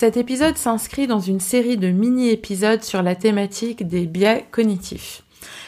Cet 0.00 0.16
épisode 0.16 0.56
s'inscrit 0.56 1.06
dans 1.06 1.20
une 1.20 1.38
série 1.38 1.76
de 1.76 1.88
mini-épisodes 1.88 2.82
sur 2.82 3.00
la 3.00 3.14
thématique 3.14 3.86
des 3.86 4.06
biais 4.06 4.44
cognitifs. 4.50 5.22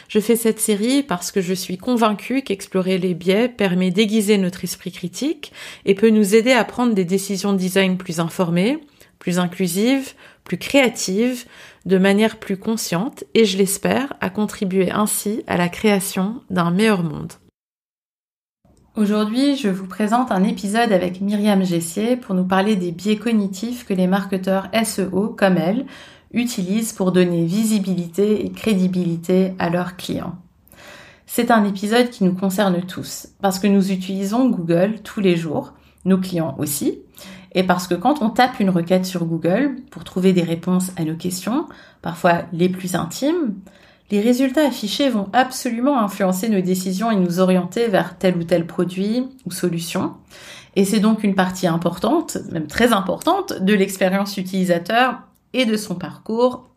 Je 0.09 0.19
fais 0.19 0.35
cette 0.35 0.59
série 0.59 1.01
parce 1.01 1.31
que 1.31 1.39
je 1.39 1.53
suis 1.53 1.77
convaincue 1.77 2.41
qu'explorer 2.41 2.97
les 2.97 3.13
biais 3.13 3.47
permet 3.47 3.89
d'aiguiser 3.89 4.37
notre 4.37 4.65
esprit 4.65 4.91
critique 4.91 5.53
et 5.85 5.95
peut 5.95 6.09
nous 6.09 6.35
aider 6.35 6.51
à 6.51 6.65
prendre 6.65 6.93
des 6.93 7.05
décisions 7.05 7.53
de 7.53 7.57
design 7.57 7.97
plus 7.97 8.19
informées, 8.19 8.79
plus 9.17 9.39
inclusives, 9.39 10.13
plus 10.43 10.57
créatives, 10.57 11.45
de 11.85 11.97
manière 11.97 12.37
plus 12.37 12.57
consciente 12.57 13.23
et 13.33 13.45
je 13.45 13.57
l'espère 13.57 14.13
à 14.19 14.29
contribuer 14.29 14.91
ainsi 14.91 15.43
à 15.47 15.55
la 15.55 15.69
création 15.69 16.41
d'un 16.49 16.71
meilleur 16.71 17.01
monde. 17.01 17.31
Aujourd'hui, 18.97 19.55
je 19.55 19.69
vous 19.69 19.85
présente 19.85 20.31
un 20.31 20.43
épisode 20.43 20.91
avec 20.91 21.21
Myriam 21.21 21.63
Gessier 21.63 22.17
pour 22.17 22.33
nous 22.33 22.45
parler 22.45 22.75
des 22.75 22.91
biais 22.91 23.17
cognitifs 23.17 23.85
que 23.85 23.93
les 23.93 24.07
marketeurs 24.07 24.69
SEO, 24.83 25.35
comme 25.37 25.57
elle, 25.57 25.85
utilisent 26.31 26.93
pour 26.93 27.11
donner 27.11 27.45
visibilité 27.45 28.43
et 28.43 28.51
crédibilité 28.51 29.53
à 29.59 29.69
leurs 29.69 29.97
clients. 29.97 30.39
C'est 31.27 31.51
un 31.51 31.63
épisode 31.63 32.09
qui 32.09 32.23
nous 32.23 32.33
concerne 32.33 32.81
tous, 32.87 33.27
parce 33.39 33.59
que 33.59 33.67
nous 33.67 33.91
utilisons 33.91 34.49
Google 34.49 34.95
tous 35.03 35.19
les 35.19 35.35
jours, 35.35 35.73
nos 36.03 36.17
clients 36.17 36.55
aussi, 36.57 36.97
et 37.53 37.61
parce 37.61 37.87
que 37.87 37.93
quand 37.93 38.23
on 38.23 38.31
tape 38.31 38.59
une 38.59 38.71
requête 38.71 39.05
sur 39.05 39.25
Google 39.25 39.75
pour 39.91 40.05
trouver 40.05 40.33
des 40.33 40.41
réponses 40.41 40.89
à 40.97 41.03
nos 41.03 41.15
questions, 41.15 41.67
parfois 42.01 42.45
les 42.51 42.67
plus 42.67 42.95
intimes, 42.95 43.53
les 44.09 44.21
résultats 44.21 44.65
affichés 44.65 45.09
vont 45.09 45.29
absolument 45.33 45.99
influencer 45.99 46.49
nos 46.49 46.61
décisions 46.61 47.11
et 47.11 47.15
nous 47.15 47.39
orienter 47.39 47.87
vers 47.87 48.17
tel 48.17 48.37
ou 48.37 48.43
tel 48.43 48.65
produit 48.65 49.27
ou 49.45 49.51
solution. 49.51 50.13
Et 50.75 50.85
c'est 50.85 50.99
donc 50.99 51.23
une 51.23 51.35
partie 51.35 51.67
importante, 51.67 52.37
même 52.51 52.67
très 52.67 52.93
importante, 52.93 53.61
de 53.61 53.73
l'expérience 53.73 54.37
utilisateur 54.37 55.19
et 55.53 55.65
de 55.65 55.75
son 55.75 55.95
parcours 55.95 56.69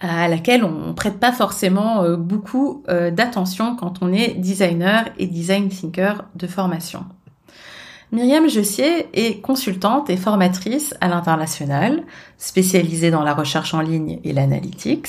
à 0.00 0.28
laquelle 0.28 0.64
on 0.64 0.88
ne 0.88 0.92
prête 0.92 1.20
pas 1.20 1.32
forcément 1.32 2.02
euh, 2.02 2.16
beaucoup 2.16 2.82
euh, 2.88 3.10
d'attention 3.10 3.76
quand 3.76 4.02
on 4.02 4.12
est 4.12 4.34
designer 4.34 5.04
et 5.18 5.26
design 5.26 5.68
thinker 5.68 6.24
de 6.34 6.46
formation. 6.46 7.04
Myriam 8.10 8.48
Jessier 8.48 9.08
est 9.12 9.40
consultante 9.40 10.10
et 10.10 10.16
formatrice 10.16 10.94
à 11.00 11.08
l'international, 11.08 12.02
spécialisée 12.38 13.10
dans 13.10 13.22
la 13.22 13.34
recherche 13.34 13.72
en 13.74 13.80
ligne 13.80 14.18
et 14.24 14.32
l'analytics. 14.32 15.08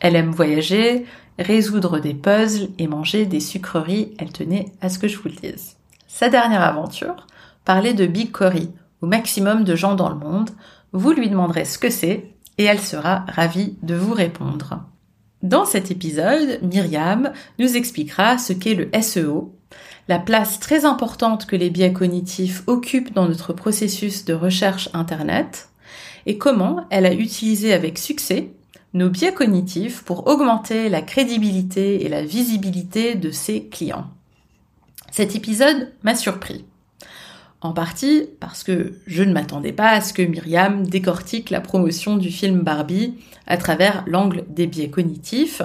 Elle 0.00 0.16
aime 0.16 0.30
voyager, 0.30 1.06
résoudre 1.38 1.98
des 1.98 2.14
puzzles 2.14 2.68
et 2.78 2.86
manger 2.86 3.26
des 3.26 3.40
sucreries. 3.40 4.14
Elle 4.18 4.32
tenait 4.32 4.72
à 4.80 4.88
ce 4.88 4.98
que 4.98 5.08
je 5.08 5.18
vous 5.18 5.28
le 5.28 5.34
dise. 5.34 5.76
Sa 6.06 6.28
dernière 6.28 6.62
aventure 6.62 7.26
parlait 7.64 7.94
de 7.94 8.06
Big 8.06 8.30
Cory 8.30 8.70
au 9.02 9.06
maximum 9.06 9.64
de 9.64 9.76
gens 9.76 9.94
dans 9.94 10.08
le 10.08 10.16
monde. 10.16 10.50
Vous 10.92 11.12
lui 11.12 11.28
demanderez 11.28 11.64
ce 11.64 11.78
que 11.78 11.90
c'est 11.90 12.30
et 12.58 12.64
elle 12.64 12.80
sera 12.80 13.24
ravie 13.28 13.76
de 13.82 13.94
vous 13.94 14.14
répondre. 14.14 14.80
Dans 15.42 15.64
cet 15.64 15.90
épisode, 15.92 16.58
Myriam 16.62 17.32
nous 17.60 17.76
expliquera 17.76 18.38
ce 18.38 18.52
qu'est 18.52 18.74
le 18.74 18.90
SEO, 19.00 19.54
la 20.08 20.18
place 20.18 20.58
très 20.58 20.84
importante 20.84 21.46
que 21.46 21.54
les 21.54 21.70
biais 21.70 21.92
cognitifs 21.92 22.62
occupent 22.66 23.12
dans 23.12 23.28
notre 23.28 23.52
processus 23.52 24.24
de 24.24 24.34
recherche 24.34 24.88
Internet, 24.94 25.68
et 26.26 26.38
comment 26.38 26.86
elle 26.90 27.06
a 27.06 27.12
utilisé 27.12 27.72
avec 27.72 27.98
succès 27.98 28.50
nos 28.94 29.10
biais 29.10 29.34
cognitifs 29.34 30.02
pour 30.02 30.26
augmenter 30.26 30.88
la 30.88 31.02
crédibilité 31.02 32.04
et 32.04 32.08
la 32.08 32.22
visibilité 32.22 33.14
de 33.14 33.30
ses 33.30 33.68
clients. 33.68 34.06
Cet 35.10 35.36
épisode 35.36 35.92
m'a 36.02 36.14
surpris. 36.14 36.64
En 37.60 37.72
partie 37.72 38.28
parce 38.38 38.62
que 38.62 38.92
je 39.08 39.24
ne 39.24 39.32
m'attendais 39.32 39.72
pas 39.72 39.90
à 39.90 40.00
ce 40.00 40.12
que 40.12 40.22
Myriam 40.22 40.86
décortique 40.86 41.50
la 41.50 41.60
promotion 41.60 42.16
du 42.16 42.30
film 42.30 42.60
Barbie 42.60 43.14
à 43.48 43.56
travers 43.56 44.04
l'angle 44.06 44.44
des 44.48 44.68
biais 44.68 44.90
cognitifs, 44.90 45.62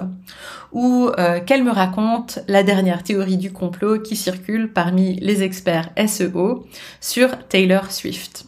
ou 0.72 1.12
euh, 1.20 1.40
qu'elle 1.40 1.64
me 1.64 1.72
raconte 1.72 2.40
la 2.48 2.64
dernière 2.64 3.04
théorie 3.04 3.38
du 3.38 3.52
complot 3.52 4.00
qui 4.00 4.16
circule 4.16 4.72
parmi 4.74 5.16
les 5.18 5.44
experts 5.44 5.92
SEO 6.08 6.66
sur 7.00 7.38
Taylor 7.48 7.92
Swift. 7.92 8.48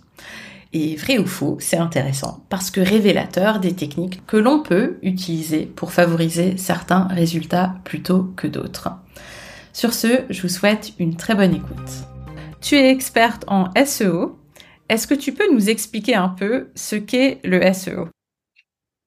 Et 0.78 0.98
vrai 0.98 1.18
ou 1.18 1.26
faux, 1.26 1.56
c'est 1.62 1.78
intéressant 1.78 2.44
parce 2.50 2.70
que 2.70 2.82
révélateur 2.82 3.62
des 3.62 3.74
techniques 3.74 4.26
que 4.26 4.36
l'on 4.36 4.62
peut 4.62 4.98
utiliser 5.04 5.66
pour 5.66 5.94
favoriser 5.94 6.58
certains 6.58 7.08
résultats 7.08 7.76
plutôt 7.86 8.34
que 8.36 8.46
d'autres. 8.46 8.90
Sur 9.72 9.94
ce, 9.94 10.26
je 10.30 10.42
vous 10.42 10.50
souhaite 10.50 10.92
une 11.00 11.16
très 11.16 11.34
bonne 11.34 11.56
écoute. 11.56 12.04
Tu 12.60 12.76
es 12.76 12.90
experte 12.90 13.46
en 13.48 13.70
SEO. 13.86 14.38
Est-ce 14.90 15.08
que 15.08 15.14
tu 15.14 15.32
peux 15.32 15.50
nous 15.54 15.70
expliquer 15.70 16.16
un 16.16 16.28
peu 16.28 16.68
ce 16.76 16.98
qu'est 16.98 17.40
le 17.46 17.62
SEO 17.72 18.10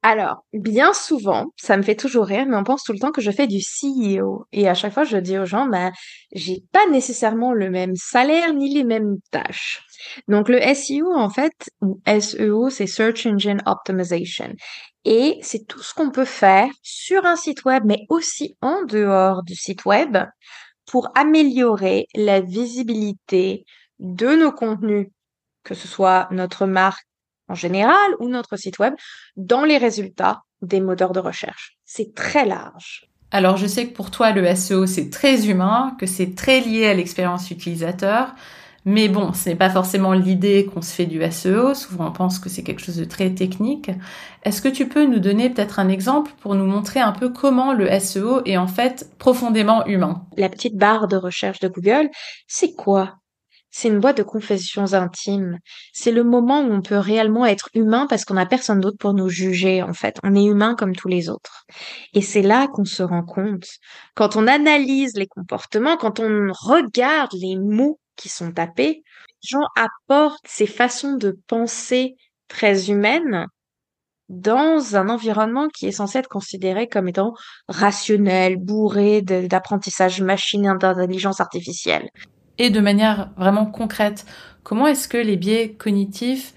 alors, 0.02 0.44
bien 0.52 0.92
souvent, 0.92 1.46
ça 1.56 1.76
me 1.76 1.82
fait 1.82 1.96
toujours 1.96 2.26
rire, 2.26 2.46
mais 2.46 2.56
on 2.56 2.62
pense 2.62 2.84
tout 2.84 2.92
le 2.92 3.00
temps 3.00 3.10
que 3.10 3.20
je 3.20 3.32
fais 3.32 3.48
du 3.48 3.58
CEO. 3.58 4.46
Et 4.52 4.68
à 4.68 4.74
chaque 4.74 4.92
fois, 4.92 5.02
je 5.02 5.16
dis 5.16 5.36
aux 5.36 5.44
gens, 5.44 5.66
bah, 5.66 5.90
j'ai 6.32 6.62
pas 6.72 6.86
nécessairement 6.88 7.52
le 7.52 7.68
même 7.68 7.96
salaire 7.96 8.54
ni 8.54 8.72
les 8.72 8.84
mêmes 8.84 9.16
tâches. 9.32 9.82
Donc, 10.28 10.48
le 10.48 10.60
SEO, 10.74 11.12
en 11.16 11.30
fait, 11.30 11.52
ou 11.82 12.00
SEO, 12.06 12.70
c'est 12.70 12.86
Search 12.86 13.26
Engine 13.26 13.60
Optimization. 13.66 14.54
Et 15.04 15.38
c'est 15.42 15.66
tout 15.66 15.82
ce 15.82 15.94
qu'on 15.94 16.10
peut 16.10 16.24
faire 16.24 16.70
sur 16.82 17.24
un 17.26 17.36
site 17.36 17.64
web, 17.64 17.82
mais 17.84 18.06
aussi 18.08 18.56
en 18.60 18.84
dehors 18.84 19.42
du 19.42 19.56
site 19.56 19.84
web 19.84 20.16
pour 20.86 21.10
améliorer 21.16 22.06
la 22.14 22.40
visibilité 22.40 23.64
de 23.98 24.28
nos 24.28 24.52
contenus, 24.52 25.08
que 25.64 25.74
ce 25.74 25.88
soit 25.88 26.28
notre 26.30 26.66
marque 26.66 27.07
en 27.48 27.54
général 27.54 28.10
ou 28.20 28.28
notre 28.28 28.56
site 28.56 28.78
web 28.78 28.94
dans 29.36 29.64
les 29.64 29.78
résultats 29.78 30.42
des 30.62 30.80
moteurs 30.80 31.12
de 31.12 31.20
recherche. 31.20 31.78
C'est 31.84 32.14
très 32.14 32.44
large. 32.44 33.08
Alors 33.30 33.56
je 33.56 33.66
sais 33.66 33.86
que 33.86 33.94
pour 33.94 34.10
toi 34.10 34.32
le 34.32 34.54
SEO 34.54 34.86
c'est 34.86 35.10
très 35.10 35.48
humain, 35.48 35.96
que 36.00 36.06
c'est 36.06 36.34
très 36.34 36.60
lié 36.60 36.86
à 36.86 36.94
l'expérience 36.94 37.50
utilisateur, 37.50 38.34
mais 38.84 39.08
bon, 39.08 39.34
ce 39.34 39.50
n'est 39.50 39.56
pas 39.56 39.68
forcément 39.68 40.14
l'idée 40.14 40.64
qu'on 40.64 40.80
se 40.80 40.94
fait 40.94 41.04
du 41.04 41.20
SEO, 41.30 41.74
souvent 41.74 42.08
on 42.08 42.12
pense 42.12 42.38
que 42.38 42.48
c'est 42.48 42.62
quelque 42.62 42.80
chose 42.80 42.96
de 42.96 43.04
très 43.04 43.34
technique. 43.34 43.90
Est-ce 44.44 44.62
que 44.62 44.68
tu 44.68 44.88
peux 44.88 45.04
nous 45.04 45.18
donner 45.18 45.50
peut-être 45.50 45.78
un 45.78 45.90
exemple 45.90 46.32
pour 46.40 46.54
nous 46.54 46.64
montrer 46.64 47.00
un 47.00 47.12
peu 47.12 47.28
comment 47.28 47.74
le 47.74 47.86
SEO 48.00 48.40
est 48.46 48.56
en 48.56 48.66
fait 48.66 49.10
profondément 49.18 49.84
humain? 49.84 50.26
La 50.38 50.48
petite 50.48 50.76
barre 50.76 51.06
de 51.06 51.16
recherche 51.16 51.60
de 51.60 51.68
Google, 51.68 52.08
c'est 52.46 52.72
quoi? 52.74 53.16
C'est 53.70 53.88
une 53.88 54.00
boîte 54.00 54.16
de 54.18 54.22
confessions 54.22 54.94
intimes. 54.94 55.58
C'est 55.92 56.10
le 56.10 56.24
moment 56.24 56.60
où 56.60 56.72
on 56.72 56.80
peut 56.80 56.96
réellement 56.96 57.46
être 57.46 57.68
humain 57.74 58.06
parce 58.08 58.24
qu'on 58.24 58.34
n'a 58.34 58.46
personne 58.46 58.80
d'autre 58.80 58.96
pour 58.98 59.14
nous 59.14 59.28
juger, 59.28 59.82
en 59.82 59.92
fait. 59.92 60.16
On 60.22 60.34
est 60.34 60.44
humain 60.44 60.74
comme 60.74 60.96
tous 60.96 61.08
les 61.08 61.28
autres. 61.28 61.64
Et 62.14 62.22
c'est 62.22 62.42
là 62.42 62.66
qu'on 62.68 62.84
se 62.84 63.02
rend 63.02 63.24
compte. 63.24 63.66
Quand 64.14 64.36
on 64.36 64.46
analyse 64.46 65.12
les 65.16 65.26
comportements, 65.26 65.96
quand 65.96 66.20
on 66.20 66.52
regarde 66.52 67.32
les 67.34 67.56
mots 67.56 68.00
qui 68.16 68.28
sont 68.28 68.52
tapés, 68.52 69.02
les 69.42 69.48
gens 69.48 69.66
apportent 69.76 70.46
ces 70.46 70.66
façons 70.66 71.16
de 71.16 71.38
penser 71.46 72.16
très 72.48 72.90
humaines 72.90 73.46
dans 74.28 74.96
un 74.96 75.08
environnement 75.08 75.68
qui 75.68 75.86
est 75.86 75.92
censé 75.92 76.18
être 76.18 76.28
considéré 76.28 76.86
comme 76.86 77.08
étant 77.08 77.32
rationnel, 77.68 78.56
bourré 78.56 79.22
d'apprentissage 79.22 80.20
machine 80.20 80.64
et 80.66 80.78
d'intelligence 80.78 81.40
artificielle 81.40 82.10
et 82.58 82.70
de 82.70 82.80
manière 82.80 83.30
vraiment 83.36 83.66
concrète, 83.66 84.26
comment 84.62 84.86
est-ce 84.86 85.08
que 85.08 85.18
les 85.18 85.36
biais 85.36 85.72
cognitifs 85.72 86.54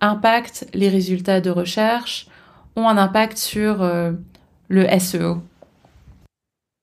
impactent 0.00 0.66
les 0.74 0.88
résultats 0.88 1.40
de 1.40 1.50
recherche, 1.50 2.26
ont 2.76 2.88
un 2.88 2.98
impact 2.98 3.38
sur 3.38 3.82
euh, 3.82 4.12
le 4.68 4.86
SEO 4.98 5.38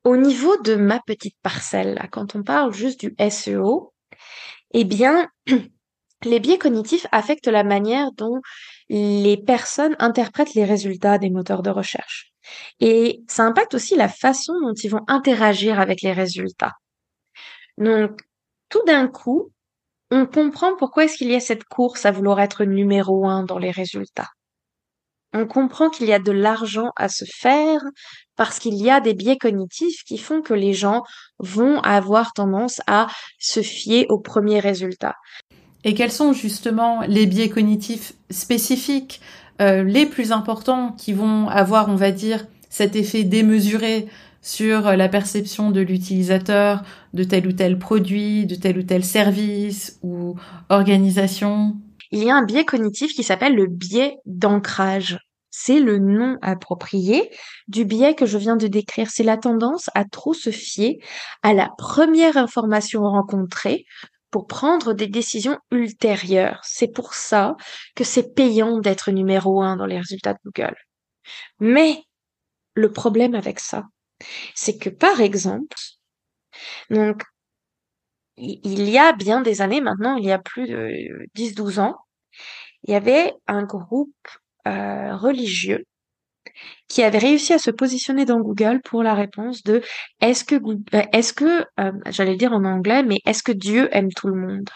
Au 0.03 0.17
niveau 0.17 0.57
de 0.61 0.75
ma 0.75 0.99
petite 1.05 1.35
parcelle, 1.43 2.07
quand 2.11 2.35
on 2.35 2.43
parle 2.43 2.73
juste 2.73 3.01
du 3.01 3.15
SEO, 3.29 3.93
eh 4.73 4.85
bien, 4.85 5.29
les 6.23 6.39
biais 6.39 6.57
cognitifs 6.57 7.07
affectent 7.11 7.47
la 7.47 7.63
manière 7.63 8.11
dont 8.13 8.41
les 8.89 9.37
personnes 9.37 9.95
interprètent 9.99 10.53
les 10.53 10.65
résultats 10.65 11.17
des 11.17 11.29
moteurs 11.29 11.61
de 11.61 11.69
recherche. 11.69 12.31
Et 12.79 13.21
ça 13.27 13.43
impacte 13.43 13.73
aussi 13.73 13.95
la 13.95 14.09
façon 14.09 14.53
dont 14.61 14.73
ils 14.73 14.89
vont 14.89 15.05
interagir 15.07 15.79
avec 15.79 16.01
les 16.01 16.11
résultats. 16.11 16.73
Donc, 17.77 18.19
tout 18.71 18.83
d'un 18.87 19.07
coup, 19.07 19.51
on 20.09 20.25
comprend 20.25 20.75
pourquoi 20.75 21.05
est-ce 21.05 21.17
qu'il 21.17 21.29
y 21.29 21.35
a 21.35 21.39
cette 21.39 21.65
course 21.65 22.05
à 22.05 22.11
vouloir 22.11 22.39
être 22.39 22.63
numéro 22.65 23.27
un 23.27 23.43
dans 23.43 23.59
les 23.59 23.71
résultats. 23.71 24.29
On 25.33 25.45
comprend 25.45 25.89
qu'il 25.89 26.07
y 26.07 26.13
a 26.13 26.19
de 26.19 26.31
l'argent 26.31 26.89
à 26.97 27.07
se 27.07 27.23
faire 27.25 27.79
parce 28.35 28.59
qu'il 28.59 28.75
y 28.75 28.89
a 28.89 28.99
des 28.99 29.13
biais 29.13 29.37
cognitifs 29.37 30.03
qui 30.05 30.17
font 30.17 30.41
que 30.41 30.53
les 30.53 30.73
gens 30.73 31.03
vont 31.39 31.79
avoir 31.81 32.33
tendance 32.33 32.81
à 32.87 33.07
se 33.39 33.61
fier 33.61 34.05
aux 34.09 34.19
premiers 34.19 34.59
résultats. 34.59 35.15
Et 35.83 35.93
quels 35.93 36.11
sont 36.11 36.33
justement 36.33 37.01
les 37.07 37.25
biais 37.27 37.49
cognitifs 37.49 38.13
spécifiques, 38.29 39.21
euh, 39.61 39.83
les 39.83 40.05
plus 40.05 40.31
importants, 40.31 40.91
qui 40.91 41.13
vont 41.13 41.47
avoir, 41.47 41.87
on 41.87 41.95
va 41.95 42.11
dire, 42.11 42.45
cet 42.69 42.95
effet 42.95 43.23
démesuré 43.23 44.07
sur 44.41 44.81
la 44.95 45.07
perception 45.07 45.71
de 45.71 45.81
l'utilisateur 45.81 46.83
de 47.13 47.23
tel 47.23 47.47
ou 47.47 47.51
tel 47.51 47.77
produit, 47.77 48.45
de 48.45 48.55
tel 48.55 48.79
ou 48.79 48.83
tel 48.83 49.05
service 49.05 49.99
ou 50.01 50.35
organisation 50.69 51.75
Il 52.11 52.23
y 52.23 52.29
a 52.29 52.35
un 52.35 52.43
biais 52.43 52.65
cognitif 52.65 53.13
qui 53.13 53.23
s'appelle 53.23 53.55
le 53.55 53.67
biais 53.67 54.17
d'ancrage. 54.25 55.19
C'est 55.51 55.79
le 55.79 55.99
nom 55.99 56.37
approprié 56.41 57.29
du 57.67 57.85
biais 57.85 58.15
que 58.15 58.25
je 58.25 58.37
viens 58.37 58.55
de 58.55 58.67
décrire. 58.67 59.09
C'est 59.11 59.23
la 59.23 59.37
tendance 59.37 59.89
à 59.93 60.05
trop 60.05 60.33
se 60.33 60.49
fier 60.49 60.97
à 61.43 61.53
la 61.53 61.69
première 61.77 62.37
information 62.37 63.01
rencontrée 63.01 63.85
pour 64.31 64.47
prendre 64.47 64.93
des 64.93 65.07
décisions 65.07 65.57
ultérieures. 65.71 66.61
C'est 66.63 66.87
pour 66.87 67.13
ça 67.13 67.55
que 67.95 68.05
c'est 68.05 68.33
payant 68.33 68.79
d'être 68.79 69.11
numéro 69.11 69.61
un 69.61 69.75
dans 69.75 69.85
les 69.85 69.99
résultats 69.99 70.33
de 70.33 70.39
Google. 70.45 70.75
Mais 71.59 72.01
le 72.73 72.91
problème 72.91 73.35
avec 73.35 73.59
ça, 73.59 73.83
c'est 74.55 74.77
que 74.77 74.89
par 74.89 75.21
exemple, 75.21 75.75
donc, 76.89 77.23
il 78.37 78.89
y 78.89 78.97
a 78.97 79.13
bien 79.13 79.41
des 79.41 79.61
années 79.61 79.81
maintenant, 79.81 80.15
il 80.15 80.25
y 80.25 80.31
a 80.31 80.39
plus 80.39 80.67
de 80.67 81.27
10-12 81.35 81.79
ans, 81.79 81.95
il 82.83 82.91
y 82.91 82.95
avait 82.95 83.33
un 83.47 83.63
groupe 83.63 84.15
euh, 84.67 85.15
religieux 85.15 85.85
qui 86.87 87.03
avait 87.03 87.17
réussi 87.17 87.53
à 87.53 87.59
se 87.59 87.71
positionner 87.71 88.25
dans 88.25 88.39
Google 88.39 88.81
pour 88.83 89.03
la 89.03 89.13
réponse 89.15 89.63
de 89.63 89.81
est-ce 90.21 90.43
que 90.43 90.55
euh, 90.55 91.03
est-ce 91.13 91.33
que 91.33 91.65
euh, 91.79 91.91
j'allais 92.09 92.35
dire 92.35 92.53
en 92.53 92.63
anglais 92.65 93.03
mais 93.03 93.19
est-ce 93.25 93.43
que 93.43 93.51
Dieu 93.51 93.89
aime 93.91 94.11
tout 94.11 94.27
le 94.27 94.35
monde? 94.35 94.69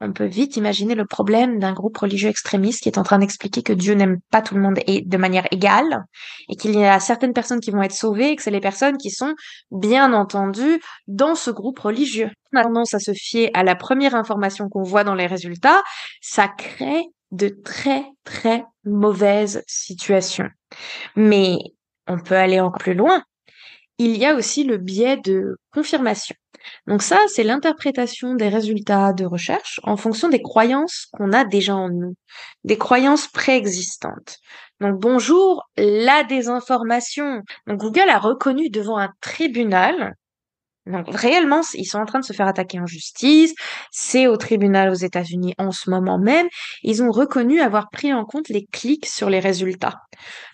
On 0.00 0.12
peut 0.12 0.26
vite 0.26 0.56
imaginer 0.56 0.94
le 0.94 1.06
problème 1.06 1.58
d'un 1.58 1.72
groupe 1.72 1.96
religieux 1.96 2.28
extrémiste 2.28 2.82
qui 2.82 2.88
est 2.88 2.98
en 2.98 3.02
train 3.02 3.18
d'expliquer 3.18 3.62
que 3.62 3.72
Dieu 3.72 3.94
n'aime 3.94 4.18
pas 4.30 4.42
tout 4.42 4.54
le 4.54 4.60
monde 4.60 4.78
et 4.86 5.02
de 5.02 5.16
manière 5.16 5.46
égale 5.50 6.04
et 6.48 6.56
qu'il 6.56 6.78
y 6.78 6.84
a 6.84 7.00
certaines 7.00 7.32
personnes 7.32 7.60
qui 7.60 7.70
vont 7.70 7.82
être 7.82 7.94
sauvées 7.94 8.30
et 8.30 8.36
que 8.36 8.42
c'est 8.42 8.50
les 8.50 8.60
personnes 8.60 8.98
qui 8.98 9.10
sont 9.10 9.34
bien 9.70 10.12
entendu 10.12 10.80
dans 11.06 11.34
ce 11.34 11.50
groupe 11.50 11.78
religieux. 11.78 12.30
On 12.52 12.58
a 12.58 12.64
tendance 12.64 12.94
à 12.94 12.98
se 12.98 13.12
fier 13.14 13.50
à 13.54 13.64
la 13.64 13.74
première 13.74 14.14
information 14.14 14.68
qu'on 14.68 14.82
voit 14.82 15.04
dans 15.04 15.14
les 15.14 15.26
résultats, 15.26 15.82
ça 16.20 16.48
crée 16.48 17.04
de 17.32 17.48
très 17.48 18.04
très 18.24 18.64
mauvaises 18.84 19.62
situations. 19.66 20.48
Mais 21.16 21.56
on 22.06 22.18
peut 22.18 22.36
aller 22.36 22.60
encore 22.60 22.78
plus 22.78 22.94
loin. 22.94 23.22
Il 23.98 24.16
y 24.16 24.26
a 24.26 24.34
aussi 24.34 24.64
le 24.64 24.76
biais 24.76 25.16
de 25.16 25.56
confirmation. 25.72 26.36
Donc 26.86 27.02
ça, 27.02 27.18
c'est 27.28 27.44
l'interprétation 27.44 28.34
des 28.34 28.48
résultats 28.48 29.12
de 29.12 29.24
recherche 29.24 29.80
en 29.84 29.96
fonction 29.96 30.28
des 30.28 30.42
croyances 30.42 31.06
qu'on 31.12 31.32
a 31.32 31.44
déjà 31.44 31.74
en 31.74 31.88
nous, 31.88 32.14
des 32.64 32.78
croyances 32.78 33.28
préexistantes. 33.28 34.38
Donc 34.80 35.00
bonjour, 35.00 35.64
la 35.76 36.24
désinformation. 36.24 37.42
Donc 37.66 37.78
Google 37.80 38.08
a 38.10 38.18
reconnu 38.18 38.70
devant 38.70 38.98
un 38.98 39.10
tribunal 39.20 40.14
donc 40.86 41.06
réellement, 41.08 41.62
ils 41.74 41.84
sont 41.84 41.98
en 41.98 42.06
train 42.06 42.20
de 42.20 42.24
se 42.24 42.32
faire 42.32 42.46
attaquer 42.46 42.78
en 42.78 42.86
justice. 42.86 43.54
C'est 43.90 44.26
au 44.26 44.36
tribunal 44.36 44.88
aux 44.90 44.94
États-Unis 44.94 45.54
en 45.58 45.72
ce 45.72 45.90
moment 45.90 46.18
même. 46.18 46.46
Ils 46.82 47.02
ont 47.02 47.10
reconnu 47.10 47.60
avoir 47.60 47.90
pris 47.90 48.12
en 48.12 48.24
compte 48.24 48.48
les 48.48 48.66
clics 48.66 49.06
sur 49.06 49.28
les 49.28 49.40
résultats. 49.40 49.96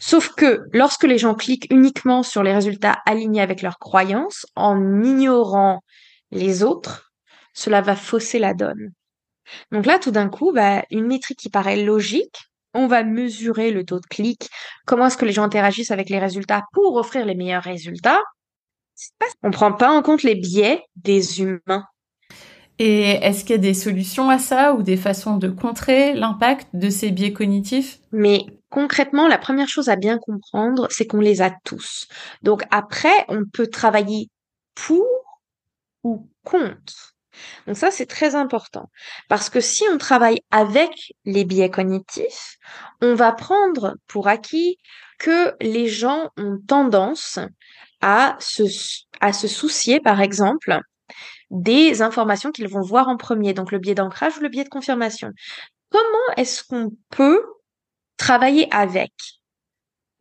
Sauf 0.01 0.31
que 0.35 0.61
lorsque 0.73 1.05
les 1.05 1.19
gens 1.19 1.35
cliquent 1.35 1.67
uniquement 1.71 2.23
sur 2.23 2.43
les 2.43 2.55
résultats 2.55 2.99
alignés 3.07 3.43
avec 3.43 3.63
leurs 3.63 3.79
croyances, 3.79 4.47
en 4.57 5.03
ignorant 5.03 5.81
les 6.31 6.63
autres, 6.63 7.13
cela 7.53 7.83
va 7.83 7.95
fausser 7.95 8.39
la 8.39 8.55
donne. 8.55 8.93
Donc 9.71 9.87
là, 9.87 9.99
tout 9.99 10.11
d'un 10.11 10.29
coup, 10.29 10.53
bah, 10.53 10.83
une 10.91 11.07
métrique 11.07 11.39
qui 11.39 11.51
paraît 11.51 11.83
logique, 11.83 12.39
on 12.75 12.87
va 12.87 13.05
mesurer 13.05 13.71
le 13.71 13.85
taux 13.85 14.01
de 14.01 14.07
clic, 14.07 14.49
comment 14.87 15.07
est-ce 15.07 15.19
que 15.19 15.27
les 15.27 15.33
gens 15.33 15.43
interagissent 15.43 15.91
avec 15.91 16.09
les 16.09 16.19
résultats 16.19 16.63
pour 16.73 16.97
offrir 16.97 17.27
les 17.27 17.35
meilleurs 17.35 17.63
résultats. 17.63 18.23
On 19.43 19.49
ne 19.49 19.53
prend 19.53 19.73
pas 19.73 19.91
en 19.91 20.03
compte 20.03 20.23
les 20.23 20.35
biais 20.35 20.85
des 20.97 21.41
humains. 21.41 21.87
Et 22.79 23.11
est-ce 23.11 23.45
qu'il 23.45 23.51
y 23.51 23.59
a 23.59 23.59
des 23.59 23.75
solutions 23.75 24.31
à 24.31 24.39
ça 24.39 24.75
ou 24.75 24.83
des 24.83 24.97
façons 24.97 25.37
de 25.37 25.49
contrer 25.49 26.15
l'impact 26.15 26.69
de 26.75 26.91
ces 26.91 27.11
biais 27.11 27.33
cognitifs? 27.33 27.99
Mais 28.13 28.41
concrètement, 28.71 29.29
la 29.29 29.39
première 29.39 29.69
chose 29.69 29.89
à 29.89 29.97
bien 29.97 30.19
comprendre, 30.19 30.89
c'est 30.91 31.07
qu'on 31.07 31.21
les 31.21 31.43
a 31.43 31.53
tous. 31.65 32.09
Donc 32.43 32.65
après, 32.71 33.25
on 33.29 33.45
peut 33.45 33.69
travailler 33.69 34.31
pour 34.75 35.07
ou 36.03 36.29
contre. 36.45 37.15
Donc 37.67 37.77
ça, 37.77 37.91
c'est 37.91 38.07
très 38.07 38.35
important. 38.35 38.91
Parce 39.29 39.49
que 39.49 39.61
si 39.61 39.85
on 39.93 39.99
travaille 39.99 40.41
avec 40.51 41.15
les 41.25 41.45
biais 41.45 41.71
cognitifs, 41.71 42.57
on 43.01 43.15
va 43.15 43.33
prendre 43.33 43.95
pour 44.07 44.29
acquis 44.29 44.79
que 45.19 45.55
les 45.61 45.89
gens 45.89 46.31
ont 46.37 46.59
tendance 46.67 47.39
à 48.03 48.37
se, 48.41 48.63
à 49.21 49.33
soucier, 49.33 50.01
par 50.01 50.21
exemple, 50.21 50.81
des 51.51 52.03
informations 52.03 52.51
qu'ils 52.51 52.69
vont 52.69 52.83
voir 52.83 53.09
en 53.09 53.17
premier, 53.17 53.55
donc 53.55 53.73
le 53.73 53.79
biais 53.79 53.95
d'ancrage 53.95 54.37
ou 54.39 54.41
le 54.41 54.49
biais 54.49 54.65
de 54.65 54.69
confirmation. 54.69 55.31
Comment 55.91 56.35
est-ce 56.37 56.65
qu'on 56.65 56.91
peut 57.11 57.45
travailler 58.17 58.73
avec? 58.75 59.13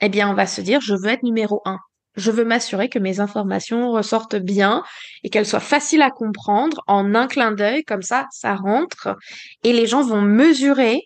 Eh 0.01 0.09
bien, 0.09 0.29
on 0.29 0.33
va 0.33 0.45
se 0.45 0.61
dire, 0.61 0.81
je 0.81 0.95
veux 0.95 1.07
être 1.07 1.23
numéro 1.23 1.61
un. 1.65 1.79
Je 2.15 2.29
veux 2.29 2.43
m'assurer 2.43 2.89
que 2.89 2.99
mes 2.99 3.21
informations 3.21 3.91
ressortent 3.91 4.35
bien 4.35 4.83
et 5.23 5.29
qu'elles 5.29 5.45
soient 5.45 5.61
faciles 5.61 6.01
à 6.01 6.11
comprendre 6.11 6.83
en 6.87 7.15
un 7.15 7.27
clin 7.27 7.53
d'œil, 7.53 7.85
comme 7.85 8.01
ça, 8.01 8.27
ça 8.31 8.55
rentre 8.55 9.15
et 9.63 9.71
les 9.71 9.87
gens 9.87 10.03
vont 10.03 10.21
mesurer 10.21 11.03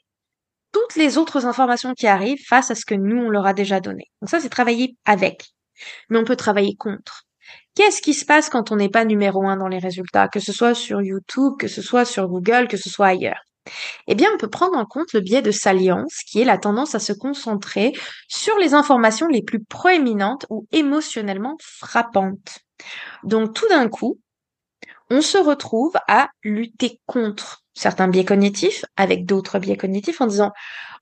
toutes 0.72 0.96
les 0.96 1.18
autres 1.18 1.46
informations 1.46 1.94
qui 1.94 2.08
arrivent 2.08 2.44
face 2.46 2.72
à 2.72 2.76
ce 2.76 2.86
que 2.86 2.96
nous, 2.96 3.18
on 3.18 3.30
leur 3.30 3.46
a 3.46 3.54
déjà 3.54 3.80
donné. 3.80 4.10
Donc 4.22 4.30
ça, 4.30 4.40
c'est 4.40 4.50
travailler 4.50 4.98
avec 5.06 5.55
mais 6.10 6.18
on 6.18 6.24
peut 6.24 6.36
travailler 6.36 6.76
contre. 6.76 7.24
Qu'est-ce 7.76 8.02
qui 8.02 8.14
se 8.14 8.26
passe 8.26 8.50
quand 8.50 8.72
on 8.72 8.78
n'est 8.78 8.90
pas 8.90 9.06
numéro 9.06 9.48
un 9.48 9.58
dans 9.58 9.68
les 9.68 9.80
résultats, 9.80 10.28
que 10.28 10.40
ce 10.40 10.54
soit 10.54 10.74
sur 10.74 11.02
YouTube, 11.02 11.54
que 11.60 11.68
ce 11.68 11.82
soit 11.82 12.06
sur 12.06 12.28
Google, 12.28 12.68
que 12.68 12.78
ce 12.78 12.90
soit 12.90 13.08
ailleurs? 13.08 13.42
Eh 14.08 14.16
bien, 14.16 14.30
on 14.34 14.38
peut 14.38 14.50
prendre 14.50 14.78
en 14.78 14.86
compte 14.86 15.14
le 15.14 15.22
biais 15.22 15.42
de 15.42 15.52
salience, 15.52 16.20
qui 16.26 16.42
est 16.42 16.46
la 16.46 16.58
tendance 16.58 16.96
à 16.96 17.00
se 17.00 17.14
concentrer 17.14 17.94
sur 18.28 18.58
les 18.58 18.74
informations 18.74 19.28
les 19.28 19.44
plus 19.44 19.64
proéminentes 19.64 20.46
ou 20.50 20.68
émotionnellement 20.72 21.58
frappantes. 21.62 22.60
Donc, 23.24 23.54
tout 23.54 23.68
d'un 23.68 23.90
coup, 23.90 24.20
on 25.10 25.22
se 25.22 25.38
retrouve 25.38 25.94
à 26.08 26.30
lutter 26.44 27.00
contre 27.06 27.64
certains 27.74 28.08
biais 28.08 28.26
cognitifs 28.26 28.86
avec 28.96 29.26
d'autres 29.26 29.60
biais 29.60 29.78
cognitifs 29.78 30.22
en 30.22 30.28
disant, 30.28 30.52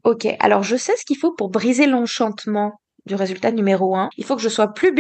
OK, 0.03 0.27
alors 0.39 0.63
je 0.63 0.75
sais 0.75 0.95
ce 0.97 1.05
qu'il 1.05 1.17
faut 1.17 1.33
pour 1.33 1.49
briser 1.49 1.85
l'enchantement 1.85 2.79
du 3.05 3.15
résultat 3.15 3.51
numéro 3.51 3.95
1. 3.95 4.09
Il 4.17 4.25
faut 4.25 4.35
que 4.35 4.41
je 4.41 4.49
sois 4.49 4.73
plus, 4.73 4.93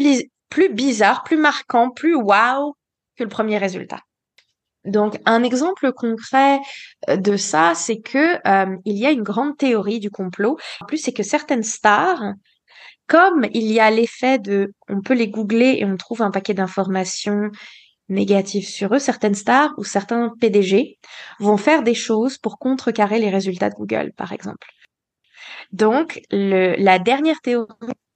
plus 0.49 0.69
bizarre, 0.69 1.23
plus 1.23 1.37
marquant, 1.37 1.89
plus 1.89 2.15
wow 2.15 2.75
que 3.15 3.23
le 3.23 3.29
premier 3.29 3.57
résultat. 3.57 3.99
Donc 4.85 5.17
un 5.25 5.43
exemple 5.43 5.91
concret 5.93 6.59
euh, 7.09 7.15
de 7.15 7.37
ça, 7.37 7.73
c'est 7.75 8.01
que 8.01 8.35
euh, 8.47 8.75
il 8.85 8.97
y 8.97 9.05
a 9.05 9.11
une 9.11 9.23
grande 9.23 9.57
théorie 9.57 9.99
du 9.99 10.09
complot. 10.09 10.57
En 10.81 10.85
plus, 10.85 10.97
c'est 10.97 11.13
que 11.13 11.23
certaines 11.23 11.63
stars, 11.63 12.33
comme 13.07 13.45
il 13.53 13.71
y 13.71 13.79
a 13.79 13.89
l'effet 13.89 14.39
de, 14.39 14.73
on 14.89 15.01
peut 15.01 15.13
les 15.13 15.29
googler 15.29 15.77
et 15.79 15.85
on 15.85 15.95
trouve 15.95 16.21
un 16.21 16.31
paquet 16.31 16.53
d'informations 16.53 17.49
négatives 18.09 18.67
sur 18.67 18.93
eux, 18.93 18.99
certaines 18.99 19.35
stars 19.35 19.73
ou 19.77 19.83
certains 19.85 20.33
PDG 20.39 20.99
vont 21.39 21.57
faire 21.57 21.83
des 21.83 21.93
choses 21.93 22.37
pour 22.37 22.59
contrecarrer 22.59 23.19
les 23.19 23.29
résultats 23.29 23.69
de 23.69 23.75
Google, 23.75 24.11
par 24.17 24.33
exemple. 24.33 24.67
Donc, 25.71 26.21
la 26.31 26.99
dernière 26.99 27.41
théorie, 27.41 27.67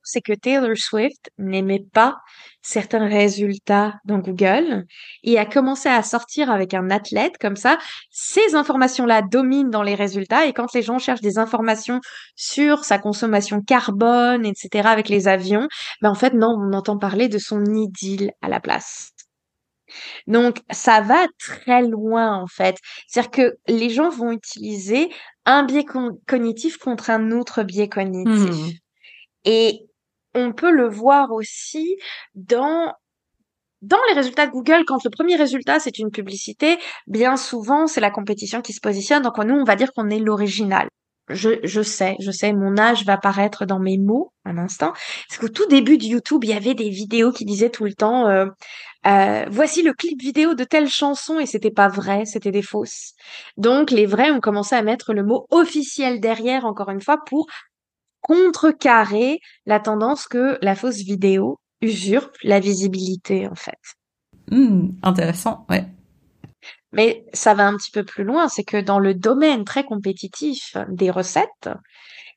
c'est 0.08 0.22
que 0.22 0.34
Taylor 0.34 0.76
Swift 0.76 1.30
n'aimait 1.38 1.86
pas 1.94 2.18
certains 2.62 3.08
résultats 3.08 3.96
dans 4.06 4.20
Google 4.20 4.86
et 5.24 5.38
a 5.38 5.46
commencé 5.46 5.90
à 5.90 6.02
sortir 6.02 6.50
avec 6.50 6.74
un 6.74 6.90
athlète 6.90 7.38
comme 7.40 7.58
ça. 7.58 7.78
Ces 8.10 8.56
informations-là 8.56 9.22
dominent 9.22 9.70
dans 9.70 9.84
les 9.84 9.96
résultats 9.96 10.46
et 10.46 10.54
quand 10.54 10.74
les 10.74 10.82
gens 10.82 10.98
cherchent 10.98 11.22
des 11.22 11.38
informations 11.38 12.00
sur 12.36 12.86
sa 12.86 13.00
consommation 13.00 13.62
carbone, 13.62 14.46
etc., 14.46 14.88
avec 14.88 15.10
les 15.10 15.28
avions, 15.28 15.68
ben 16.02 16.10
en 16.10 16.16
fait, 16.16 16.34
non, 16.34 16.56
on 16.58 16.72
entend 16.74 16.98
parler 16.98 17.28
de 17.28 17.38
son 17.38 17.66
idylle 17.66 18.32
à 18.42 18.48
la 18.48 18.62
place. 18.62 19.17
Donc, 20.28 20.58
ça 20.72 21.02
va 21.02 21.26
très 21.40 21.82
loin, 21.82 22.36
en 22.36 22.48
fait. 22.48 22.78
C'est-à-dire 23.08 23.32
que 23.32 23.58
les 23.68 23.90
gens 23.90 24.10
vont 24.10 24.32
utiliser 24.32 25.10
un 25.46 25.64
biais 25.64 25.86
cognitif 26.28 26.78
contre 26.78 27.10
un 27.10 27.32
autre 27.32 27.64
biais 27.64 27.90
cognitif. 27.90 28.56
Mmh. 28.56 28.72
Et 29.46 29.88
on 30.34 30.52
peut 30.54 30.72
le 30.72 30.88
voir 30.88 31.32
aussi 31.32 31.98
dans 32.36 32.94
dans 33.84 34.00
les 34.10 34.16
résultats 34.16 34.48
de 34.48 34.52
Google, 34.52 34.84
quand 34.86 35.04
le 35.04 35.12
premier 35.12 35.36
résultat 35.36 35.80
c'est 35.80 36.00
une 36.00 36.10
publicité, 36.10 36.78
bien 37.06 37.38
souvent 37.38 37.88
c'est 37.88 38.02
la 38.02 38.10
compétition 38.12 38.62
qui 38.62 38.74
se 38.74 38.82
positionne. 38.82 39.22
Donc 39.24 39.38
nous, 39.38 39.56
on 39.56 39.64
va 39.64 39.76
dire 39.76 39.92
qu'on 39.94 40.10
est 40.10 40.20
l'original. 40.20 40.88
Je, 41.30 41.60
je 41.64 41.82
sais, 41.82 42.16
je 42.20 42.32
sais, 42.32 42.54
mon 42.54 42.78
âge 42.78 43.06
va 43.06 43.18
paraître 43.18 43.66
dans 43.66 43.80
mes 43.80 43.98
mots 43.98 44.32
un 44.46 44.58
instant. 44.58 44.94
Parce 45.28 45.40
qu'au 45.40 45.50
tout 45.50 45.68
début 45.68 45.98
de 45.98 46.06
YouTube, 46.06 46.44
il 46.44 46.52
y 46.52 46.54
avait 46.54 46.74
des 46.74 46.90
vidéos 46.90 47.32
qui 47.32 47.44
disaient 47.44 47.70
tout 47.70 47.84
le 47.84 47.94
temps 47.94 48.28
euh, 48.28 48.46
euh, 49.06 49.46
voici 49.50 49.84
le 49.84 49.94
clip 49.94 50.22
vidéo 50.22 50.54
de 50.54 50.64
telle 50.64 50.90
chanson 50.90 51.40
et 51.40 51.46
c'était 51.46 51.72
pas 51.72 51.88
vrai, 51.88 52.26
c'était 52.26 52.52
des 52.52 52.62
fausses. 52.62 53.14
Donc 53.56 53.92
les 53.92 54.06
vrais 54.06 54.32
ont 54.32 54.40
commencé 54.40 54.76
à 54.76 54.82
mettre 54.82 55.14
le 55.14 55.24
mot 55.24 55.48
officiel 55.52 56.20
derrière 56.20 56.66
encore 56.66 56.90
une 56.90 57.02
fois 57.02 57.18
pour 57.26 57.48
contrecarrer 58.22 59.40
la 59.66 59.80
tendance 59.80 60.28
que 60.28 60.58
la 60.62 60.76
fausse 60.76 60.98
vidéo 60.98 61.60
usurpe 61.82 62.36
la 62.44 62.60
visibilité 62.60 63.48
en 63.48 63.56
fait. 63.56 63.80
Hmm, 64.50 64.90
intéressant, 65.04 65.66
ouais. 65.70 65.86
Mais 66.94 67.26
ça 67.34 67.54
va 67.54 67.68
un 67.68 67.76
petit 67.76 67.92
peu 67.92 68.04
plus 68.04 68.24
loin, 68.24 68.48
c'est 68.48 68.64
que 68.64 68.80
dans 68.82 69.00
le 69.00 69.14
domaine 69.14 69.66
très 69.66 69.84
compétitif 69.84 70.78
des 70.90 71.12
recettes, 71.12 71.70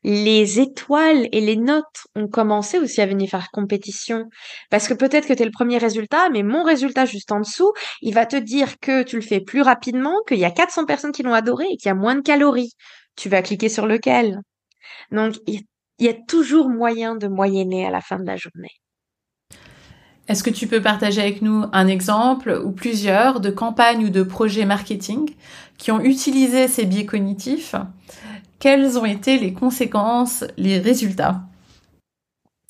les 0.03 0.61
étoiles 0.61 1.29
et 1.31 1.41
les 1.41 1.57
notes 1.57 2.07
ont 2.15 2.27
commencé 2.27 2.79
aussi 2.79 3.01
à 3.01 3.07
venir 3.07 3.29
faire 3.29 3.51
compétition. 3.51 4.25
Parce 4.71 4.89
que 4.89 4.95
peut-être 4.95 5.29
que 5.29 5.35
tu 5.35 5.43
es 5.43 5.45
le 5.45 5.51
premier 5.51 5.79
résultat, 5.79 6.31
mais 6.31 6.43
mon 6.43 6.63
résultat 6.63 7.05
juste 7.05 7.33
en 7.33 7.41
dessous, 7.41 7.73
il 8.01 8.15
va 8.15 8.27
te 8.27 8.37
dire 8.37 8.79
que 8.81 9.03
tu 9.03 9.17
le 9.17 9.23
fais 9.23 9.41
plus 9.41 9.63
rapidement, 9.63 10.15
qu'il 10.27 10.39
y 10.39 10.45
a 10.45 10.51
400 10.51 10.87
personnes 10.87 11.13
qui 11.13 11.23
l'ont 11.23 11.35
adoré 11.35 11.67
et 11.71 11.77
qu'il 11.77 11.89
y 11.89 11.93
a 11.93 11.95
moins 11.95 12.15
de 12.15 12.23
calories. 12.23 12.73
Tu 13.17 13.29
vas 13.29 13.43
cliquer 13.43 13.69
sur 13.69 13.87
lequel? 13.87 14.39
Donc, 15.13 15.35
il 15.47 15.63
y 15.99 16.09
a 16.09 16.15
toujours 16.29 16.71
moyen 16.71 17.17
de 17.17 17.29
moyenner 17.29 17.87
à 17.87 17.91
la 17.91 18.01
fin 18.01 18.19
de 18.19 18.27
la 18.27 18.37
journée. 18.37 18.81
Est-ce 20.31 20.45
que 20.45 20.51
tu 20.51 20.69
peux 20.69 20.81
partager 20.81 21.21
avec 21.21 21.43
nous 21.43 21.65
un 21.73 21.89
exemple 21.89 22.63
ou 22.65 22.71
plusieurs 22.71 23.41
de 23.41 23.51
campagnes 23.51 24.05
ou 24.05 24.11
de 24.11 24.23
projets 24.23 24.65
marketing 24.65 25.35
qui 25.77 25.91
ont 25.91 25.99
utilisé 25.99 26.69
ces 26.69 26.87
biais 26.87 27.05
cognitifs? 27.05 27.75
Quelles 28.61 28.97
ont 28.97 29.05
été 29.05 29.39
les 29.39 29.53
conséquences, 29.53 30.45
les 30.57 30.79
résultats? 30.79 31.41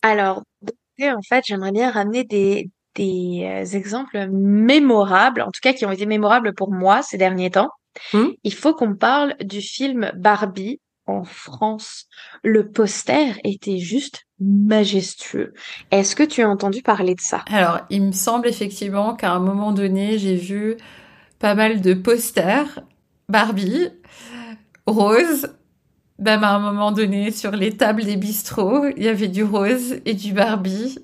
Alors, 0.01 0.43
en 1.03 1.23
fait, 1.29 1.45
j'aimerais 1.47 1.73
bien 1.73 1.91
ramener 1.91 2.25
des, 2.25 2.71
des 2.95 3.43
euh, 3.45 3.77
exemples 3.77 4.27
mémorables, 4.31 5.43
en 5.43 5.51
tout 5.51 5.61
cas 5.63 5.75
qui 5.75 5.85
ont 5.85 5.93
été 5.93 6.07
mémorables 6.07 6.55
pour 6.55 6.73
moi 6.73 7.03
ces 7.03 7.19
derniers 7.19 7.51
temps. 7.51 7.69
Hmm? 8.15 8.29
Il 8.43 8.55
faut 8.55 8.73
qu'on 8.73 8.95
parle 8.95 9.35
du 9.43 9.61
film 9.61 10.11
Barbie 10.17 10.81
en 11.19 11.25
France. 11.25 12.07
Le 12.43 12.71
poster 12.71 13.39
était 13.45 13.79
juste 13.79 14.27
majestueux. 14.41 15.53
Est-ce 15.91 16.17
que 16.17 16.23
tu 16.23 16.43
as 16.43 16.49
entendu 16.49 16.83
parler 16.83 17.15
de 17.15 17.21
ça? 17.21 17.45
Alors, 17.51 17.81
il 17.91 18.03
me 18.03 18.13
semble 18.13 18.49
effectivement 18.49 19.15
qu'à 19.15 19.33
un 19.33 19.41
moment 19.41 19.73
donné, 19.73 20.19
j'ai 20.19 20.37
vu 20.37 20.77
pas 21.39 21.55
mal 21.55 21.81
de 21.81 21.95
posters 21.95 22.81
Barbie 23.29 23.89
rose 24.87 25.49
même 26.21 26.45
à 26.45 26.55
un 26.55 26.59
moment 26.59 26.93
donné, 26.93 27.31
sur 27.31 27.53
les 27.53 27.77
tables 27.77 28.05
des 28.05 28.17
bistrots, 28.17 28.87
il 28.97 29.03
y 29.03 29.09
avait 29.09 29.29
du 29.29 29.43
rose 29.43 29.97
et 30.05 30.15
du 30.15 30.33
Barbie. 30.33 30.99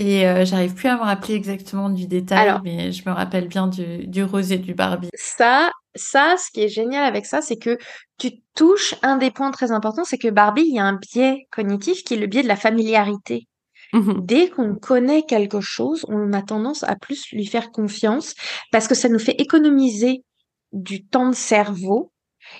Et 0.00 0.26
euh, 0.28 0.44
j'arrive 0.44 0.74
plus 0.74 0.88
à 0.88 0.96
me 0.96 1.02
rappeler 1.02 1.34
exactement 1.34 1.90
du 1.90 2.06
détail, 2.06 2.54
mais 2.62 2.92
je 2.92 3.08
me 3.08 3.12
rappelle 3.12 3.48
bien 3.48 3.66
du, 3.66 4.06
du 4.06 4.22
rose 4.22 4.52
et 4.52 4.58
du 4.58 4.74
Barbie. 4.74 5.08
Ça, 5.14 5.72
ça, 5.96 6.36
ce 6.36 6.50
qui 6.52 6.62
est 6.62 6.68
génial 6.68 7.04
avec 7.04 7.26
ça, 7.26 7.42
c'est 7.42 7.56
que 7.56 7.76
tu 8.16 8.30
touches 8.54 8.94
un 9.02 9.16
des 9.16 9.30
points 9.30 9.50
très 9.50 9.72
importants, 9.72 10.04
c'est 10.04 10.18
que 10.18 10.28
Barbie, 10.28 10.66
il 10.68 10.74
y 10.74 10.78
a 10.78 10.84
un 10.84 10.98
biais 11.12 11.46
cognitif 11.50 12.04
qui 12.04 12.14
est 12.14 12.18
le 12.18 12.26
biais 12.26 12.42
de 12.42 12.48
la 12.48 12.56
familiarité. 12.56 13.48
Mmh 13.92 14.20
Dès 14.20 14.50
qu'on 14.50 14.74
connaît 14.74 15.22
quelque 15.22 15.60
chose, 15.60 16.04
on 16.08 16.32
a 16.32 16.42
tendance 16.42 16.84
à 16.84 16.94
plus 16.94 17.30
lui 17.32 17.46
faire 17.46 17.70
confiance 17.70 18.34
parce 18.70 18.86
que 18.86 18.94
ça 18.94 19.08
nous 19.08 19.18
fait 19.18 19.40
économiser 19.40 20.24
du 20.72 21.06
temps 21.06 21.30
de 21.30 21.34
cerveau 21.34 22.12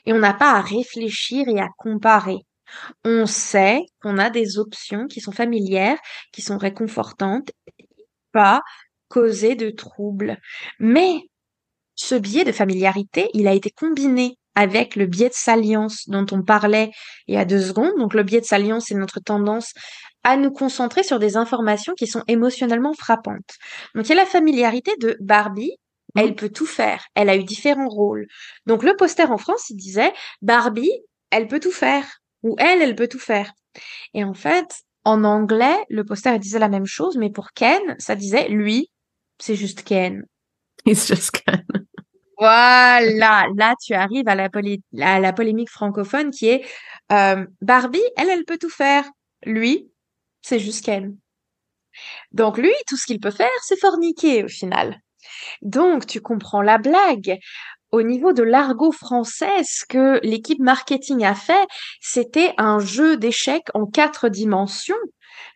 et 0.07 0.13
on 0.13 0.19
n'a 0.19 0.33
pas 0.33 0.53
à 0.53 0.61
réfléchir 0.61 1.47
et 1.49 1.61
à 1.61 1.69
comparer. 1.77 2.39
On 3.05 3.27
sait 3.27 3.83
qu'on 4.03 4.19
a 4.19 4.31
des 4.31 4.59
options 4.59 5.07
qui 5.07 5.21
sont 5.21 5.33
familières, 5.33 5.99
qui 6.33 6.43
sont 6.43 6.59
réconfortantes, 6.59 7.51
pas 8.33 8.63
causer 9.09 9.55
de 9.55 9.71
troubles. 9.71 10.39
Mais 10.79 11.23
ce 11.95 12.15
biais 12.15 12.45
de 12.45 12.53
familiarité, 12.53 13.31
il 13.35 13.49
a 13.49 13.55
été 13.55 13.71
combiné 13.71 14.39
avec 14.55 14.97
le 14.97 15.07
biais 15.07 15.29
de 15.29 15.35
salience 15.35 16.09
dont 16.09 16.27
on 16.33 16.43
parlait 16.43 16.91
il 17.27 17.35
y 17.35 17.39
a 17.39 17.45
deux 17.45 17.61
secondes. 17.61 17.97
Donc 17.99 18.15
le 18.15 18.23
biais 18.23 18.41
de 18.41 18.47
salience, 18.47 18.87
c'est 18.89 18.95
notre 18.95 19.21
tendance 19.21 19.73
à 20.25 20.37
nous 20.37 20.51
concentrer 20.51 21.05
sur 21.05 21.19
des 21.19 21.37
informations 21.37 21.95
qui 21.95 22.07
sont 22.07 22.25
émotionnellement 22.27 22.93
frappantes. 22.93 23.55
Donc 23.95 24.07
il 24.07 24.11
y 24.11 24.13
a 24.13 24.17
la 24.17 24.27
familiarité 24.27 24.93
de 25.01 25.17
Barbie 25.21 25.77
elle 26.17 26.35
peut 26.35 26.49
tout 26.49 26.67
faire. 26.67 27.05
Elle 27.15 27.29
a 27.29 27.37
eu 27.37 27.45
différents 27.45 27.89
rôles. 27.89 28.27
Donc 28.67 28.83
le 28.83 28.97
poster 28.97 29.31
en 29.31 29.39
France, 29.39 29.71
il 29.71 29.77
disait 29.77 30.13
Barbie, 30.43 30.93
elle 31.31 31.49
peut 31.49 31.61
tout 31.61 31.73
faire. 31.73 32.18
Ou 32.43 32.55
elle, 32.59 32.83
elle 32.83 32.95
peut 32.95 33.09
tout 33.09 33.19
faire. 33.19 33.53
Et 34.15 34.25
en 34.25 34.35
fait, 34.35 34.83
en 35.05 35.25
anglais, 35.25 35.77
le 35.89 36.05
poster 36.05 36.39
disait 36.39 36.59
la 36.59 36.69
même 36.69 36.87
chose, 36.87 37.17
mais 37.17 37.31
pour 37.31 37.53
Ken, 37.53 37.97
ça 37.99 38.15
disait 38.15 38.49
lui, 38.49 38.91
c'est 39.39 39.55
juste 39.55 39.83
Ken. 39.83 40.25
It's 40.87 41.07
just 41.07 41.31
Ken. 41.31 41.65
Voilà, 42.39 43.47
là 43.57 43.75
tu 43.85 43.95
arrives 43.95 44.29
à 44.29 44.37
la, 44.37 44.49
la 45.21 45.33
polémique 45.33 45.71
francophone 45.71 46.31
qui 46.31 46.49
est 46.49 46.65
euh, 47.11 47.45
Barbie, 47.61 48.03
elle, 48.17 48.31
elle 48.31 48.45
peut 48.45 48.59
tout 48.59 48.71
faire. 48.71 49.05
Lui, 49.45 49.91
c'est 50.43 50.61
juste 50.61 50.85
Ken. 50.85 51.17
Donc 52.31 52.59
lui, 52.59 52.73
tout 52.87 52.97
ce 52.97 53.07
qu'il 53.07 53.19
peut 53.19 53.33
faire, 53.33 53.49
c'est 53.63 53.79
forniquer 53.79 54.45
au 54.45 54.49
final. 54.49 55.01
Donc, 55.63 56.07
tu 56.07 56.21
comprends 56.21 56.63
la 56.63 56.79
blague. 56.79 57.39
Au 57.91 58.03
niveau 58.03 58.33
de 58.33 58.43
l'argot 58.43 58.93
français, 58.93 59.65
ce 59.65 59.85
que 59.87 60.21
l'équipe 60.23 60.61
marketing 60.61 61.25
a 61.25 61.35
fait, 61.35 61.67
c'était 62.01 62.53
un 62.59 62.79
jeu 62.79 63.17
d'échecs 63.17 63.69
en 63.75 63.87
quatre 63.87 64.29
dimensions. 64.29 64.97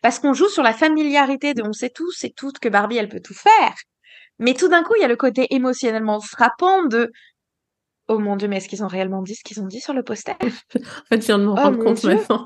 Parce 0.01 0.19
qu'on 0.19 0.33
joue 0.33 0.49
sur 0.49 0.63
la 0.63 0.73
familiarité 0.73 1.53
de 1.53 1.63
on 1.63 1.73
sait 1.73 1.89
tous 1.89 2.23
et 2.23 2.31
toutes 2.31 2.59
que 2.59 2.69
Barbie, 2.69 2.97
elle 2.97 3.09
peut 3.09 3.21
tout 3.21 3.33
faire. 3.33 3.75
Mais 4.39 4.53
tout 4.53 4.67
d'un 4.67 4.83
coup, 4.83 4.93
il 4.97 5.01
y 5.01 5.05
a 5.05 5.07
le 5.07 5.15
côté 5.15 5.53
émotionnellement 5.53 6.19
frappant 6.19 6.83
de 6.83 7.11
Oh 8.09 8.19
mon 8.19 8.35
dieu, 8.35 8.49
mais 8.49 8.57
est-ce 8.57 8.67
qu'ils 8.67 8.83
ont 8.83 8.87
réellement 8.87 9.21
dit 9.21 9.35
ce 9.35 9.43
qu'ils 9.43 9.61
ont 9.61 9.67
dit 9.67 9.79
sur 9.79 9.93
le 9.93 10.03
poster? 10.03 10.35
En 10.41 10.49
fait, 11.09 11.21
je 11.21 11.27
viens 11.27 11.39
de 11.39 11.45
me 11.45 11.51
rendre 11.51 11.81
compte 11.81 12.03
maintenant. 12.03 12.45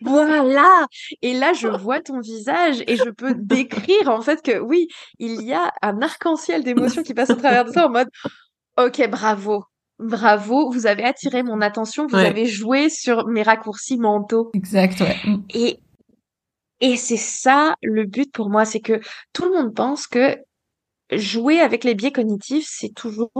Voilà. 0.00 0.86
Et 1.22 1.32
là, 1.32 1.52
je 1.52 1.68
vois 1.68 2.00
ton 2.00 2.18
visage 2.18 2.82
et 2.88 2.96
je 2.96 3.08
peux 3.08 3.34
décrire 3.34 4.08
en 4.08 4.20
fait 4.20 4.42
que 4.42 4.58
oui, 4.58 4.88
il 5.20 5.42
y 5.42 5.52
a 5.52 5.72
un 5.80 6.02
arc-en-ciel 6.02 6.64
d'émotions 6.64 7.04
qui 7.04 7.14
passe 7.14 7.30
au 7.30 7.36
travers 7.36 7.64
de 7.64 7.70
ça 7.70 7.86
en 7.86 7.90
mode 7.90 8.08
OK, 8.78 9.08
bravo. 9.08 9.64
Bravo, 9.98 10.70
vous 10.70 10.86
avez 10.86 11.04
attiré 11.04 11.42
mon 11.42 11.60
attention, 11.60 12.06
vous 12.06 12.16
avez 12.16 12.46
joué 12.46 12.88
sur 12.88 13.26
mes 13.28 13.42
raccourcis 13.42 13.98
mentaux. 13.98 14.50
Exact, 14.54 15.00
ouais. 15.00 15.16
Et 15.54 15.78
et 16.80 16.96
c'est 16.96 17.16
ça 17.16 17.76
le 17.82 18.04
but 18.04 18.32
pour 18.32 18.50
moi, 18.50 18.64
c'est 18.64 18.80
que 18.80 19.00
tout 19.32 19.44
le 19.44 19.52
monde 19.52 19.72
pense 19.72 20.08
que 20.08 20.36
jouer 21.12 21.60
avec 21.60 21.84
les 21.84 21.94
biais 21.94 22.10
cognitifs, 22.10 22.66
c'est 22.68 22.92
toujours 22.92 23.30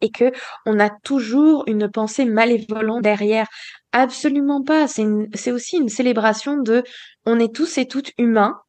et 0.00 0.10
que 0.10 0.32
on 0.66 0.78
a 0.78 0.90
toujours 0.90 1.64
une 1.66 1.90
pensée 1.90 2.24
malévolente 2.24 3.02
derrière. 3.02 3.46
Absolument 3.92 4.62
pas. 4.62 4.86
C'est 4.88 5.52
aussi 5.52 5.76
une 5.76 5.88
célébration 5.88 6.58
de 6.58 6.82
on 7.26 7.38
est 7.38 7.54
tous 7.54 7.78
et 7.78 7.86
toutes 7.86 8.12
humains. 8.18 8.60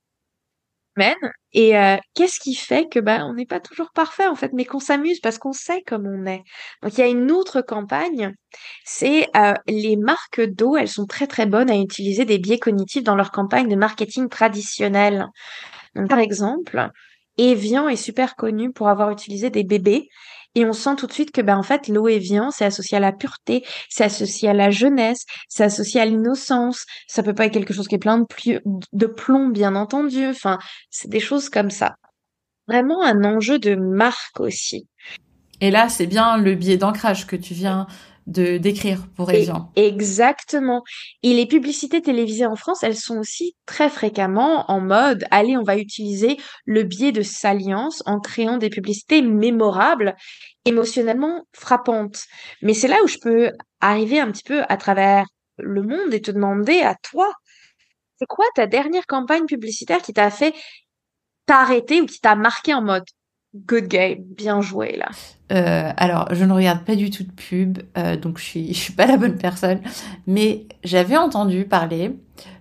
Et 1.52 1.78
euh, 1.78 1.98
qu'est-ce 2.14 2.40
qui 2.40 2.56
fait 2.56 2.88
que 2.90 3.00
ben 3.00 3.26
on 3.26 3.34
n'est 3.34 3.46
pas 3.46 3.60
toujours 3.60 3.92
parfait 3.94 4.28
en 4.28 4.36
fait, 4.36 4.52
mais 4.54 4.66
qu'on 4.66 4.80
s'amuse 4.80 5.20
parce 5.20 5.38
qu'on 5.38 5.54
sait 5.54 5.82
comme 5.86 6.06
on 6.06 6.26
est. 6.26 6.44
Donc 6.82 6.94
il 6.94 7.00
y 7.00 7.04
a 7.04 7.08
une 7.08 7.32
autre 7.32 7.62
campagne, 7.62 8.34
c'est 8.84 9.28
euh, 9.36 9.54
les 9.68 9.98
marques 9.98 10.42
d'eau, 10.42 10.78
elles 10.78 10.90
sont 10.90 11.06
très 11.06 11.28
très 11.28 11.46
bonnes 11.46 11.70
à 11.70 11.78
utiliser 11.78 12.26
des 12.26 12.40
biais 12.40 12.60
cognitifs 12.60 13.04
dans 13.04 13.16
leur 13.16 13.32
campagne 13.32 13.68
de 13.68 13.76
marketing 13.76 14.30
traditionnel. 14.30 15.28
Donc 15.96 16.10
par 16.10 16.20
exemple, 16.20 16.90
Evian 17.38 17.90
est 17.90 17.96
super 17.96 18.36
connu 18.36 18.72
pour 18.72 18.90
avoir 18.90 19.10
utilisé 19.12 19.50
des 19.50 19.64
bébés 19.64 20.10
et 20.56 20.66
on 20.66 20.74
sent 20.74 20.96
tout 20.98 21.08
de 21.08 21.12
suite 21.12 21.32
que 21.32 21.42
ben 21.42 21.58
en 21.58 21.64
fait 21.64 21.88
l'eau 21.88 22.08
Evian 22.08 22.50
c'est 22.50 22.66
associé 22.66 22.98
à 22.98 23.00
la 23.00 23.12
pureté, 23.12 23.64
c'est 23.90 24.06
associé 24.06 24.50
à 24.50 24.54
la 24.54 24.72
jeunesse, 24.72 25.26
c'est 25.48 25.64
associé 25.64 26.02
à 26.02 26.06
l'innocence. 26.06 26.86
Ça 27.08 27.24
peut 27.24 27.34
pas 27.34 27.46
être 27.46 27.54
quelque 27.54 27.74
chose 27.74 27.88
qui 27.88 27.96
est 27.96 28.00
plein 28.00 28.20
de, 28.20 28.26
de 28.94 29.06
plomb 29.06 29.50
bien 29.50 29.76
entendu. 29.76 30.26
Enfin, 30.28 30.58
c'est 30.90 31.10
des 31.10 31.20
choses 31.20 31.50
comme 31.50 31.70
ça. 31.70 31.96
Vraiment 32.68 33.04
un 33.04 33.24
enjeu 33.24 33.60
de 33.60 33.76
marque 33.76 34.40
aussi. 34.40 34.88
Et 35.62 35.72
là, 35.72 35.88
c'est 35.90 36.08
bien 36.08 36.38
le 36.38 36.56
biais 36.56 36.78
d'ancrage 36.78 37.28
que 37.28 37.36
tu 37.36 37.54
viens 37.54 37.88
de 38.28 38.58
d'écrire 38.58 39.08
pour 39.16 39.32
Evian. 39.32 39.72
Exactement. 39.76 40.84
Et 41.24 41.34
les 41.34 41.46
publicités 41.46 42.02
télévisées 42.02 42.46
en 42.46 42.56
France, 42.56 42.84
elles 42.84 42.96
sont 42.96 43.18
aussi 43.18 43.56
très 43.66 43.90
fréquemment 43.90 44.70
en 44.70 44.82
mode 44.82 45.26
allez, 45.32 45.58
on 45.58 45.64
va 45.64 45.78
utiliser 45.78 46.38
le 46.66 46.84
biais 46.84 47.12
de 47.12 47.22
salience 47.22 48.02
en 48.06 48.20
créant 48.20 48.58
des 48.58 48.70
publicités 48.70 49.22
mémorables, 49.22 50.16
émotionnellement 50.66 51.44
frappantes. 51.54 52.24
Mais 52.62 52.74
c'est 52.74 52.88
là 52.88 52.98
où 53.04 53.08
je 53.08 53.18
peux 53.22 53.52
arriver 53.80 54.20
un 54.20 54.32
petit 54.32 54.44
peu 54.44 54.64
à 54.68 54.78
travers 54.78 55.26
le 55.58 55.84
monde 55.84 56.14
et 56.14 56.22
te 56.22 56.32
demander 56.32 56.82
à 56.82 56.96
toi, 56.96 57.32
c'est 58.18 58.28
quoi 58.28 58.46
ta 58.56 58.68
dernière 58.68 59.06
campagne 59.06 59.46
publicitaire 59.46 60.02
qui 60.02 60.14
t'a 60.14 60.32
fait 60.32 60.54
t'a 61.46 61.60
arrêté 61.60 62.02
ou 62.02 62.06
qui 62.06 62.20
t'a 62.20 62.36
marqué 62.36 62.74
en 62.74 62.82
mode? 62.82 63.04
Good 63.68 63.88
game, 63.88 64.20
bien 64.20 64.62
joué 64.62 64.98
là 64.98 65.10
euh, 65.52 65.92
alors, 65.98 66.28
je 66.34 66.44
ne 66.44 66.54
regarde 66.54 66.84
pas 66.84 66.96
du 66.96 67.10
tout 67.12 67.24
de 67.24 67.32
pub, 67.32 67.80
euh, 67.98 68.18
donc 68.18 68.40
je 68.40 68.44
suis, 68.44 68.68
je 68.74 68.80
suis 68.80 68.94
pas 68.94 69.06
la 69.06 69.18
bonne 69.18 69.38
personne. 69.38 69.80
Mais 70.28 70.66
j'avais 70.84 71.18
entendu 71.18 71.66
parler 71.66 72.16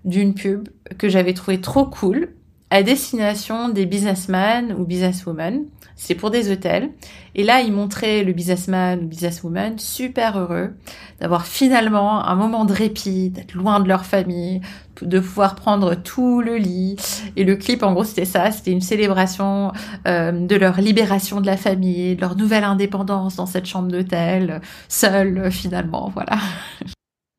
d'une 0.05 0.35
pub 0.35 0.69
que 0.99 1.09
j'avais 1.09 1.35
trouvé 1.35 1.61
trop 1.61 1.87
cool 1.87 2.29
à 2.75 2.83
destination 2.83 3.69
des 3.69 3.87
businessmen 3.87 4.75
ou 4.77 4.85
businesswomen. 4.85 5.65
C'est 5.95 6.17
pour 6.17 6.33
des 6.33 6.51
hôtels. 6.51 6.91
Et 7.37 7.45
là, 7.45 7.61
il 7.61 7.73
montrait 7.73 8.25
le 8.25 8.33
businessman 8.33 9.05
ou 9.05 9.07
businesswoman 9.07 9.79
super 9.79 10.37
heureux 10.37 10.73
d'avoir 11.21 11.47
finalement 11.47 12.27
un 12.27 12.35
moment 12.35 12.65
de 12.65 12.73
répit, 12.73 13.31
d'être 13.31 13.55
loin 13.55 13.79
de 13.79 13.87
leur 13.87 14.05
famille, 14.05 14.61
de 15.01 15.21
pouvoir 15.21 15.55
prendre 15.55 15.95
tout 15.95 16.41
le 16.41 16.57
lit. 16.57 16.97
Et 17.37 17.45
le 17.45 17.55
clip, 17.55 17.85
en 17.85 17.93
gros, 17.93 18.03
c'était 18.03 18.25
ça. 18.25 18.51
C'était 18.51 18.73
une 18.73 18.81
célébration 18.81 19.71
euh, 20.09 20.33
de 20.33 20.57
leur 20.57 20.81
libération 20.81 21.41
de 21.41 21.47
la 21.47 21.57
famille, 21.57 22.17
de 22.17 22.21
leur 22.21 22.35
nouvelle 22.35 22.65
indépendance 22.65 23.37
dans 23.37 23.47
cette 23.47 23.67
chambre 23.67 23.87
d'hôtel, 23.87 24.61
seule 24.89 25.53
finalement. 25.53 26.11
Voilà. 26.13 26.39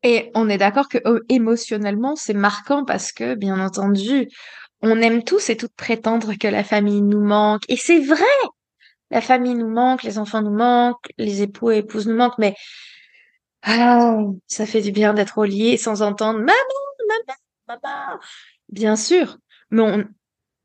Et 0.02 0.30
on 0.34 0.48
est 0.48 0.56
d'accord 0.56 0.88
que 0.88 0.98
euh, 1.04 1.20
émotionnellement, 1.28 2.14
c'est 2.16 2.32
marquant 2.32 2.86
parce 2.86 3.12
que, 3.12 3.34
bien 3.34 3.60
entendu, 3.60 4.28
on 4.86 5.00
aime 5.00 5.24
tous 5.24 5.50
et 5.50 5.56
toutes 5.56 5.74
prétendre 5.74 6.34
que 6.34 6.48
la 6.48 6.64
famille 6.64 7.02
nous 7.02 7.22
manque. 7.22 7.62
Et 7.68 7.76
c'est 7.76 8.00
vrai! 8.00 8.24
La 9.10 9.20
famille 9.20 9.54
nous 9.54 9.70
manque, 9.70 10.02
les 10.02 10.18
enfants 10.18 10.42
nous 10.42 10.54
manquent, 10.54 11.12
les 11.18 11.42
époux 11.42 11.70
et 11.70 11.78
épouses 11.78 12.08
nous 12.08 12.16
manquent, 12.16 12.38
mais 12.38 12.54
ah, 13.62 14.18
ça 14.46 14.66
fait 14.66 14.80
du 14.80 14.92
bien 14.92 15.14
d'être 15.14 15.44
lit 15.44 15.78
sans 15.78 16.02
entendre 16.02 16.38
maman, 16.38 16.54
maman, 17.08 17.38
maman. 17.68 18.18
Bien 18.68 18.96
sûr, 18.96 19.38
mais 19.70 20.04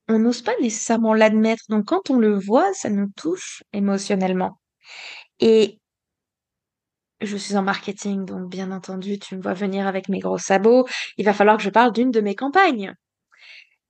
on 0.07 0.19
n'ose 0.19 0.41
pas 0.41 0.53
nécessairement 0.61 1.13
l'admettre. 1.13 1.63
Donc 1.69 1.85
quand 1.85 2.09
on 2.09 2.17
le 2.17 2.37
voit, 2.37 2.73
ça 2.73 2.89
nous 2.89 3.07
touche 3.15 3.63
émotionnellement. 3.73 4.59
Et 5.39 5.79
je 7.21 7.37
suis 7.37 7.55
en 7.55 7.63
marketing, 7.63 8.25
donc 8.25 8.49
bien 8.49 8.71
entendu, 8.71 9.19
tu 9.19 9.35
me 9.35 9.41
vois 9.41 9.53
venir 9.53 9.87
avec 9.87 10.09
mes 10.09 10.19
gros 10.19 10.37
sabots. 10.37 10.87
Il 11.17 11.25
va 11.25 11.33
falloir 11.33 11.57
que 11.57 11.63
je 11.63 11.69
parle 11.69 11.91
d'une 11.93 12.11
de 12.11 12.21
mes 12.21 12.35
campagnes. 12.35 12.95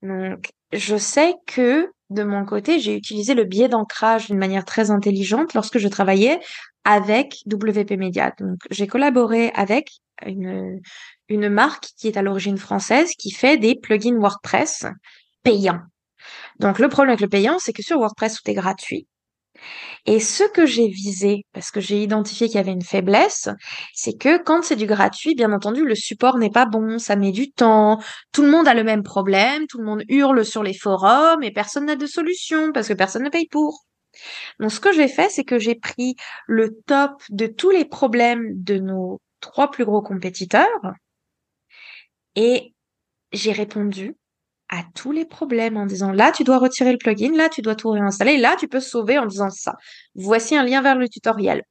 Donc, 0.02 0.52
je 0.72 0.98
sais 0.98 1.36
que 1.48 1.92
de 2.10 2.24
mon 2.24 2.46
côté, 2.46 2.80
j'ai 2.80 2.96
utilisé 2.96 3.34
le 3.34 3.44
biais 3.44 3.70
d'ancrage 3.70 4.28
d'une 4.28 4.38
manière 4.38 4.66
très 4.66 4.92
intelligente 4.92 5.54
lorsque 5.54 5.78
je 5.78 5.88
travaillais 5.88 6.40
avec 6.84 7.38
WP 7.46 7.92
Media. 7.92 8.34
Donc, 8.40 8.58
j'ai 8.70 8.88
collaboré 8.88 9.52
avec 9.54 9.92
une, 10.26 10.82
une 11.30 11.50
marque 11.50 11.88
qui 11.98 12.08
est 12.08 12.18
à 12.18 12.22
l'origine 12.22 12.58
française 12.58 13.12
qui 13.18 13.32
fait 13.32 13.58
des 13.58 13.76
plugins 13.76 14.20
WordPress 14.20 14.86
payants. 15.44 15.82
Donc, 16.60 16.80
le 16.80 16.90
problème 16.90 17.12
avec 17.12 17.22
le 17.22 17.30
payant, 17.30 17.58
c'est 17.60 17.74
que 17.74 17.84
sur 17.84 17.98
WordPress, 17.98 18.42
tout 18.42 18.52
est 18.52 18.56
gratuit. 18.56 19.08
Et 20.06 20.20
ce 20.20 20.44
que 20.44 20.66
j'ai 20.66 20.88
visé, 20.88 21.46
parce 21.54 21.72
que 21.72 21.80
j'ai 21.80 22.02
identifié 22.02 22.48
qu'il 22.48 22.56
y 22.56 22.60
avait 22.60 22.72
une 22.72 22.82
faiblesse, 22.82 23.50
c'est 23.94 24.18
que 24.18 24.42
quand 24.42 24.64
c'est 24.64 24.76
du 24.76 24.88
gratuit, 24.88 25.36
bien 25.36 25.52
entendu, 25.52 25.86
le 25.86 25.96
support 25.96 26.38
n'est 26.38 26.50
pas 26.50 26.66
bon, 26.66 26.98
ça 26.98 27.16
met 27.16 27.32
du 27.32 27.52
temps, 27.52 28.00
tout 28.32 28.42
le 28.42 28.50
monde 28.50 28.68
a 28.68 28.74
le 28.74 28.84
même 28.84 29.04
problème, 29.04 29.68
tout 29.68 29.78
le 29.78 29.86
monde 29.86 30.04
hurle 30.10 30.44
sur 30.44 30.64
les 30.64 30.74
forums 30.74 31.44
et 31.44 31.52
personne 31.52 31.86
n'a 31.86 31.96
de 31.96 32.08
solution 32.08 32.72
parce 32.74 32.88
que 32.88 32.94
personne 32.94 33.24
ne 33.24 33.30
paye 33.30 33.48
pour. 33.48 33.86
Donc 34.60 34.72
ce 34.72 34.80
que 34.80 34.92
j'ai 34.94 35.08
fait, 35.08 35.30
c'est 35.30 35.44
que 35.44 35.60
j'ai 35.60 35.76
pris 35.76 36.16
le 36.48 36.82
top 36.88 37.22
de 37.30 37.48
tous 37.48 37.70
les 37.70 37.86
problèmes 37.86 38.48
de 38.64 38.78
nos 38.80 39.22
trois 39.40 39.72
plus 39.72 39.86
gros 39.86 40.02
compétiteurs 40.02 40.68
et 42.36 42.74
j'ai 43.32 43.52
répondu 43.52 44.16
à 44.72 44.84
tous 44.96 45.12
les 45.12 45.26
problèmes 45.26 45.78
en 45.78 45.86
disant 45.86 46.12
là 46.12 46.32
tu 46.32 46.44
dois 46.44 46.58
retirer 46.58 46.94
le 46.94 46.98
plugin, 46.98 47.36
là 47.36 47.50
tu 47.50 47.62
dois 47.62 47.76
tout 47.76 47.90
réinstaller, 47.90 48.38
là 48.38 48.56
tu 48.58 48.68
peux 48.68 48.80
sauver 48.80 49.20
en 49.20 49.26
disant 49.26 49.50
ça. 49.50 49.76
Voici 50.16 50.56
un 50.56 50.64
lien 50.64 50.82
vers 50.82 50.96
le 50.96 51.08
tutoriel. 51.10 51.64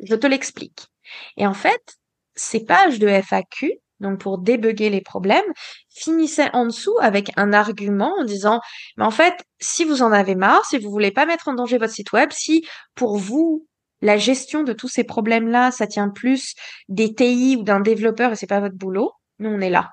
Je 0.00 0.14
te 0.16 0.26
l'explique. 0.26 0.88
Et 1.36 1.46
en 1.46 1.54
fait, 1.54 1.96
ces 2.34 2.64
pages 2.64 2.98
de 2.98 3.08
FAQ, 3.08 3.78
donc 4.00 4.18
pour 4.18 4.38
débugger 4.38 4.90
les 4.90 5.00
problèmes, 5.00 5.44
finissaient 5.94 6.50
en 6.52 6.66
dessous 6.66 6.96
avec 7.00 7.30
un 7.36 7.52
argument 7.52 8.12
en 8.18 8.24
disant 8.24 8.60
mais 8.96 9.04
en 9.04 9.12
fait, 9.12 9.34
si 9.60 9.84
vous 9.84 10.02
en 10.02 10.10
avez 10.10 10.34
marre, 10.34 10.64
si 10.66 10.78
vous 10.78 10.90
voulez 10.90 11.12
pas 11.12 11.26
mettre 11.26 11.48
en 11.48 11.54
danger 11.54 11.78
votre 11.78 11.92
site 11.92 12.12
web, 12.12 12.30
si 12.32 12.66
pour 12.96 13.16
vous 13.18 13.66
la 14.00 14.16
gestion 14.16 14.64
de 14.64 14.72
tous 14.72 14.88
ces 14.88 15.04
problèmes-là, 15.04 15.70
ça 15.70 15.86
tient 15.86 16.08
plus 16.08 16.54
des 16.88 17.14
TI 17.14 17.56
ou 17.56 17.62
d'un 17.62 17.78
développeur 17.78 18.32
et 18.32 18.36
c'est 18.36 18.48
pas 18.48 18.58
votre 18.58 18.74
boulot, 18.74 19.12
nous 19.38 19.50
on 19.50 19.60
est 19.60 19.70
là. 19.70 19.90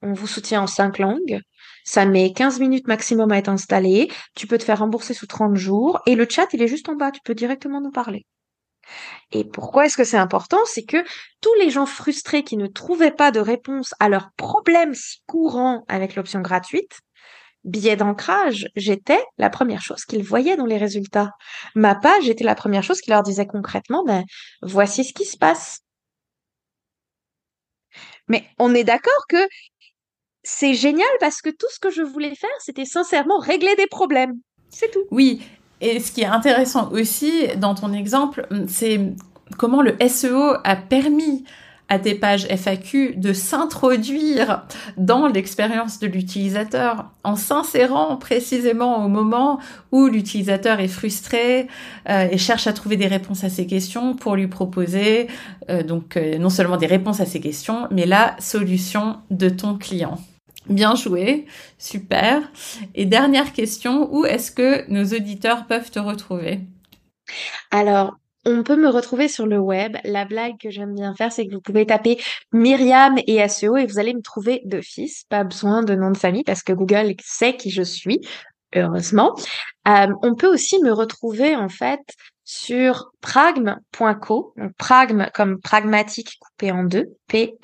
On 0.00 0.14
vous 0.14 0.26
soutient 0.26 0.62
en 0.62 0.66
cinq 0.66 0.98
langues. 0.98 1.40
Ça 1.84 2.06
met 2.06 2.32
15 2.32 2.60
minutes 2.60 2.86
maximum 2.86 3.32
à 3.32 3.38
être 3.38 3.48
installé. 3.48 4.10
Tu 4.34 4.46
peux 4.46 4.58
te 4.58 4.64
faire 4.64 4.78
rembourser 4.78 5.14
sous 5.14 5.26
30 5.26 5.56
jours. 5.56 6.00
Et 6.06 6.14
le 6.14 6.26
chat, 6.28 6.46
il 6.52 6.62
est 6.62 6.68
juste 6.68 6.88
en 6.88 6.94
bas. 6.94 7.10
Tu 7.10 7.20
peux 7.24 7.34
directement 7.34 7.80
nous 7.80 7.90
parler. 7.90 8.24
Et 9.30 9.44
pourquoi 9.44 9.86
est-ce 9.86 9.96
que 9.96 10.04
c'est 10.04 10.16
important? 10.16 10.58
C'est 10.66 10.84
que 10.84 11.04
tous 11.40 11.54
les 11.60 11.70
gens 11.70 11.86
frustrés 11.86 12.42
qui 12.42 12.56
ne 12.56 12.66
trouvaient 12.66 13.12
pas 13.12 13.30
de 13.30 13.40
réponse 13.40 13.94
à 14.00 14.08
leurs 14.08 14.30
problèmes 14.36 14.94
si 14.94 15.22
courants 15.26 15.84
avec 15.88 16.16
l'option 16.16 16.40
gratuite, 16.40 17.00
billet 17.64 17.96
d'ancrage, 17.96 18.68
j'étais 18.76 19.22
la 19.38 19.50
première 19.50 19.82
chose 19.82 20.04
qu'ils 20.04 20.24
voyaient 20.24 20.56
dans 20.56 20.66
les 20.66 20.78
résultats. 20.78 21.30
Ma 21.74 21.94
page 21.94 22.28
était 22.28 22.44
la 22.44 22.54
première 22.54 22.82
chose 22.82 23.00
qui 23.00 23.10
leur 23.10 23.22
disait 23.22 23.46
concrètement, 23.46 24.04
ben, 24.04 24.24
voici 24.62 25.04
ce 25.04 25.12
qui 25.12 25.24
se 25.24 25.36
passe. 25.36 25.80
Mais 28.28 28.46
on 28.58 28.74
est 28.74 28.84
d'accord 28.84 29.26
que 29.28 29.46
c'est 30.44 30.74
génial 30.74 31.08
parce 31.20 31.40
que 31.40 31.50
tout 31.50 31.66
ce 31.72 31.78
que 31.78 31.90
je 31.90 32.02
voulais 32.02 32.34
faire, 32.34 32.50
c'était 32.58 32.84
sincèrement 32.84 33.38
régler 33.38 33.74
des 33.76 33.86
problèmes. 33.86 34.34
C'est 34.70 34.90
tout. 34.90 35.04
Oui, 35.10 35.42
et 35.80 36.00
ce 36.00 36.12
qui 36.12 36.22
est 36.22 36.26
intéressant 36.26 36.90
aussi 36.92 37.48
dans 37.56 37.74
ton 37.74 37.92
exemple, 37.92 38.46
c'est 38.68 39.00
comment 39.58 39.82
le 39.82 39.96
SEO 40.08 40.54
a 40.64 40.76
permis 40.76 41.44
à 41.88 41.98
tes 41.98 42.14
pages 42.14 42.46
FAQ 42.48 43.16
de 43.16 43.34
s'introduire 43.34 44.62
dans 44.96 45.26
l'expérience 45.26 45.98
de 45.98 46.06
l'utilisateur 46.06 47.10
en 47.22 47.36
s'insérant 47.36 48.16
précisément 48.16 49.04
au 49.04 49.08
moment 49.08 49.58
où 49.90 50.06
l'utilisateur 50.06 50.80
est 50.80 50.88
frustré 50.88 51.68
euh, 52.08 52.28
et 52.30 52.38
cherche 52.38 52.66
à 52.66 52.72
trouver 52.72 52.96
des 52.96 53.08
réponses 53.08 53.44
à 53.44 53.50
ses 53.50 53.66
questions 53.66 54.14
pour 54.14 54.36
lui 54.36 54.46
proposer 54.46 55.26
euh, 55.68 55.82
donc 55.82 56.16
euh, 56.16 56.38
non 56.38 56.48
seulement 56.48 56.78
des 56.78 56.86
réponses 56.86 57.20
à 57.20 57.26
ses 57.26 57.40
questions 57.40 57.88
mais 57.90 58.06
la 58.06 58.36
solution 58.38 59.18
de 59.30 59.50
ton 59.50 59.76
client. 59.76 60.18
Bien 60.68 60.94
joué, 60.94 61.46
super. 61.78 62.42
Et 62.94 63.04
dernière 63.04 63.52
question, 63.52 64.08
où 64.14 64.24
est-ce 64.24 64.52
que 64.52 64.88
nos 64.90 65.04
auditeurs 65.04 65.66
peuvent 65.66 65.90
te 65.90 65.98
retrouver? 65.98 66.60
Alors, 67.70 68.14
on 68.44 68.62
peut 68.62 68.76
me 68.76 68.88
retrouver 68.88 69.28
sur 69.28 69.46
le 69.46 69.58
web. 69.58 69.96
La 70.04 70.24
blague 70.24 70.58
que 70.58 70.70
j'aime 70.70 70.94
bien 70.94 71.14
faire, 71.14 71.32
c'est 71.32 71.46
que 71.46 71.54
vous 71.54 71.60
pouvez 71.60 71.86
taper 71.86 72.18
Myriam 72.52 73.16
et 73.26 73.46
SEO 73.48 73.76
et 73.76 73.86
vous 73.86 73.98
allez 73.98 74.14
me 74.14 74.22
trouver 74.22 74.62
d'office. 74.64 75.24
Pas 75.28 75.44
besoin 75.44 75.82
de 75.82 75.94
nom 75.94 76.10
de 76.10 76.16
famille 76.16 76.44
parce 76.44 76.62
que 76.62 76.72
Google 76.72 77.14
sait 77.22 77.56
qui 77.56 77.70
je 77.70 77.82
suis, 77.82 78.20
heureusement. 78.74 79.34
Euh, 79.88 80.08
on 80.22 80.34
peut 80.34 80.52
aussi 80.52 80.80
me 80.80 80.92
retrouver 80.92 81.54
en 81.56 81.68
fait 81.68 82.00
sur 82.44 83.12
pragm.co, 83.20 84.54
donc 84.56 84.72
pragm 84.76 85.28
comme 85.34 85.60
pragmatique 85.60 86.38
coupé 86.40 86.72
en 86.72 86.82
deux, 86.82 87.16
P-R-A-G-M.co, 87.28 87.58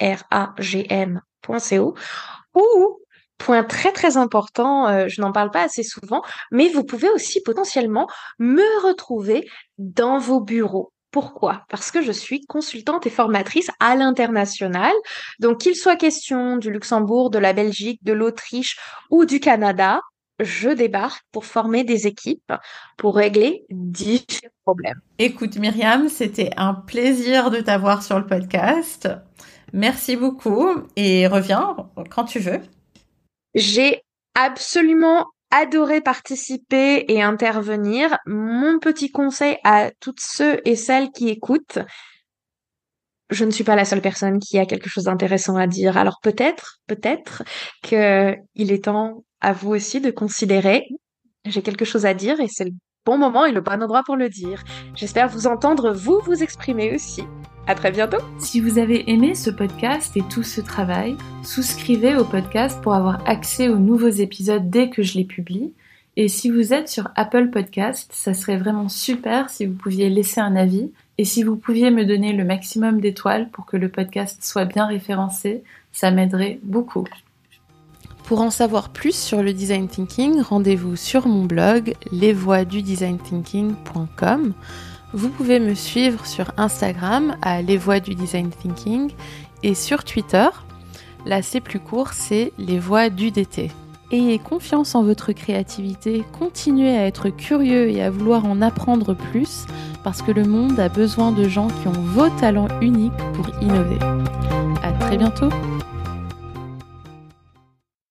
ou, 2.58 3.00
point 3.38 3.64
très 3.64 3.92
très 3.92 4.16
important, 4.16 4.88
euh, 4.88 5.06
je 5.08 5.20
n'en 5.20 5.32
parle 5.32 5.50
pas 5.50 5.62
assez 5.62 5.82
souvent, 5.82 6.22
mais 6.50 6.68
vous 6.68 6.84
pouvez 6.84 7.08
aussi 7.08 7.40
potentiellement 7.42 8.08
me 8.38 8.86
retrouver 8.86 9.48
dans 9.78 10.18
vos 10.18 10.40
bureaux. 10.40 10.92
Pourquoi? 11.10 11.64
Parce 11.70 11.90
que 11.90 12.02
je 12.02 12.12
suis 12.12 12.44
consultante 12.44 13.06
et 13.06 13.10
formatrice 13.10 13.70
à 13.80 13.96
l'international. 13.96 14.92
Donc 15.40 15.60
qu'il 15.60 15.74
soit 15.74 15.96
question 15.96 16.58
du 16.58 16.70
Luxembourg, 16.70 17.30
de 17.30 17.38
la 17.38 17.54
Belgique, 17.54 18.00
de 18.04 18.12
l'Autriche 18.12 18.78
ou 19.10 19.24
du 19.24 19.40
Canada, 19.40 20.00
je 20.40 20.68
débarque 20.68 21.24
pour 21.32 21.46
former 21.46 21.82
des 21.82 22.06
équipes 22.06 22.52
pour 22.96 23.16
régler 23.16 23.64
différents 23.70 24.52
problèmes. 24.64 25.00
Écoute 25.18 25.56
Myriam, 25.56 26.08
c'était 26.08 26.50
un 26.56 26.74
plaisir 26.74 27.50
de 27.50 27.60
t'avoir 27.60 28.02
sur 28.02 28.18
le 28.18 28.26
podcast. 28.26 29.08
Merci 29.72 30.16
beaucoup 30.16 30.68
et 30.96 31.26
reviens 31.26 31.87
quand 32.10 32.24
tu 32.24 32.38
veux. 32.38 32.60
J'ai 33.54 34.02
absolument 34.34 35.26
adoré 35.50 36.00
participer 36.00 37.04
et 37.08 37.22
intervenir. 37.22 38.18
Mon 38.26 38.78
petit 38.78 39.10
conseil 39.10 39.56
à 39.64 39.90
toutes 40.00 40.20
ceux 40.20 40.60
et 40.64 40.76
celles 40.76 41.10
qui 41.10 41.28
écoutent, 41.28 41.78
je 43.30 43.44
ne 43.44 43.50
suis 43.50 43.64
pas 43.64 43.76
la 43.76 43.84
seule 43.84 44.00
personne 44.00 44.38
qui 44.38 44.58
a 44.58 44.66
quelque 44.66 44.88
chose 44.88 45.04
d'intéressant 45.04 45.56
à 45.56 45.66
dire. 45.66 45.96
Alors 45.96 46.18
peut-être, 46.22 46.78
peut-être 46.86 47.42
qu'il 47.82 48.72
est 48.72 48.84
temps 48.84 49.24
à 49.40 49.52
vous 49.52 49.70
aussi 49.70 50.00
de 50.00 50.10
considérer 50.10 50.86
j'ai 51.44 51.62
quelque 51.62 51.84
chose 51.84 52.06
à 52.06 52.14
dire 52.14 52.40
et 52.40 52.48
c'est 52.48 52.64
le 52.64 52.72
bon 53.04 53.18
moment 53.18 53.44
et 53.44 53.52
le 53.52 53.60
bon 53.60 53.82
endroit 53.82 54.02
pour 54.04 54.16
le 54.16 54.28
dire. 54.28 54.62
J'espère 54.94 55.28
vous 55.28 55.46
entendre 55.46 55.92
vous 55.92 56.20
vous 56.24 56.42
exprimer 56.42 56.94
aussi. 56.94 57.24
À 57.68 57.74
très 57.74 57.92
bientôt. 57.92 58.16
Si 58.38 58.60
vous 58.60 58.78
avez 58.78 59.10
aimé 59.10 59.34
ce 59.34 59.50
podcast 59.50 60.16
et 60.16 60.22
tout 60.30 60.42
ce 60.42 60.62
travail, 60.62 61.18
souscrivez 61.44 62.16
au 62.16 62.24
podcast 62.24 62.80
pour 62.80 62.94
avoir 62.94 63.28
accès 63.28 63.68
aux 63.68 63.76
nouveaux 63.76 64.08
épisodes 64.08 64.70
dès 64.70 64.88
que 64.88 65.02
je 65.02 65.18
les 65.18 65.24
publie. 65.24 65.74
Et 66.16 66.28
si 66.28 66.48
vous 66.48 66.72
êtes 66.72 66.88
sur 66.88 67.10
Apple 67.14 67.50
Podcast, 67.50 68.10
ça 68.14 68.32
serait 68.32 68.56
vraiment 68.56 68.88
super 68.88 69.50
si 69.50 69.66
vous 69.66 69.74
pouviez 69.74 70.08
laisser 70.08 70.40
un 70.40 70.56
avis 70.56 70.90
et 71.18 71.26
si 71.26 71.42
vous 71.42 71.56
pouviez 71.56 71.90
me 71.90 72.06
donner 72.06 72.32
le 72.32 72.42
maximum 72.42 73.02
d'étoiles 73.02 73.50
pour 73.50 73.66
que 73.66 73.76
le 73.76 73.90
podcast 73.90 74.42
soit 74.42 74.64
bien 74.64 74.86
référencé, 74.86 75.62
ça 75.92 76.10
m'aiderait 76.10 76.60
beaucoup. 76.62 77.04
Pour 78.24 78.40
en 78.40 78.48
savoir 78.48 78.88
plus 78.88 79.14
sur 79.14 79.42
le 79.42 79.52
design 79.52 79.88
thinking, 79.88 80.40
rendez-vous 80.40 80.96
sur 80.96 81.28
mon 81.28 81.44
blog 81.44 81.92
lesvoixdudesignThinking.com. 82.12 84.54
Vous 85.14 85.30
pouvez 85.30 85.58
me 85.58 85.74
suivre 85.74 86.26
sur 86.26 86.52
Instagram 86.58 87.36
à 87.40 87.62
Les 87.62 87.78
Voix 87.78 87.98
du 87.98 88.14
Design 88.14 88.50
Thinking 88.50 89.10
et 89.62 89.74
sur 89.74 90.04
Twitter. 90.04 90.48
Là, 91.24 91.40
c'est 91.40 91.60
plus 91.60 91.80
court, 91.80 92.12
c'est 92.12 92.52
Les 92.58 92.78
Voix 92.78 93.08
du 93.08 93.30
DT. 93.30 93.70
Ayez 94.10 94.38
confiance 94.38 94.94
en 94.94 95.02
votre 95.02 95.32
créativité, 95.32 96.24
continuez 96.38 96.96
à 96.96 97.06
être 97.06 97.28
curieux 97.30 97.90
et 97.90 98.02
à 98.02 98.10
vouloir 98.10 98.44
en 98.46 98.62
apprendre 98.62 99.14
plus 99.14 99.66
parce 100.02 100.22
que 100.22 100.32
le 100.32 100.44
monde 100.44 100.78
a 100.80 100.88
besoin 100.88 101.32
de 101.32 101.48
gens 101.48 101.68
qui 101.68 101.88
ont 101.88 101.92
vos 101.92 102.28
talents 102.40 102.68
uniques 102.80 103.12
pour 103.34 103.48
innover. 103.62 103.98
À 104.82 104.92
très 104.92 105.16
bientôt! 105.16 105.50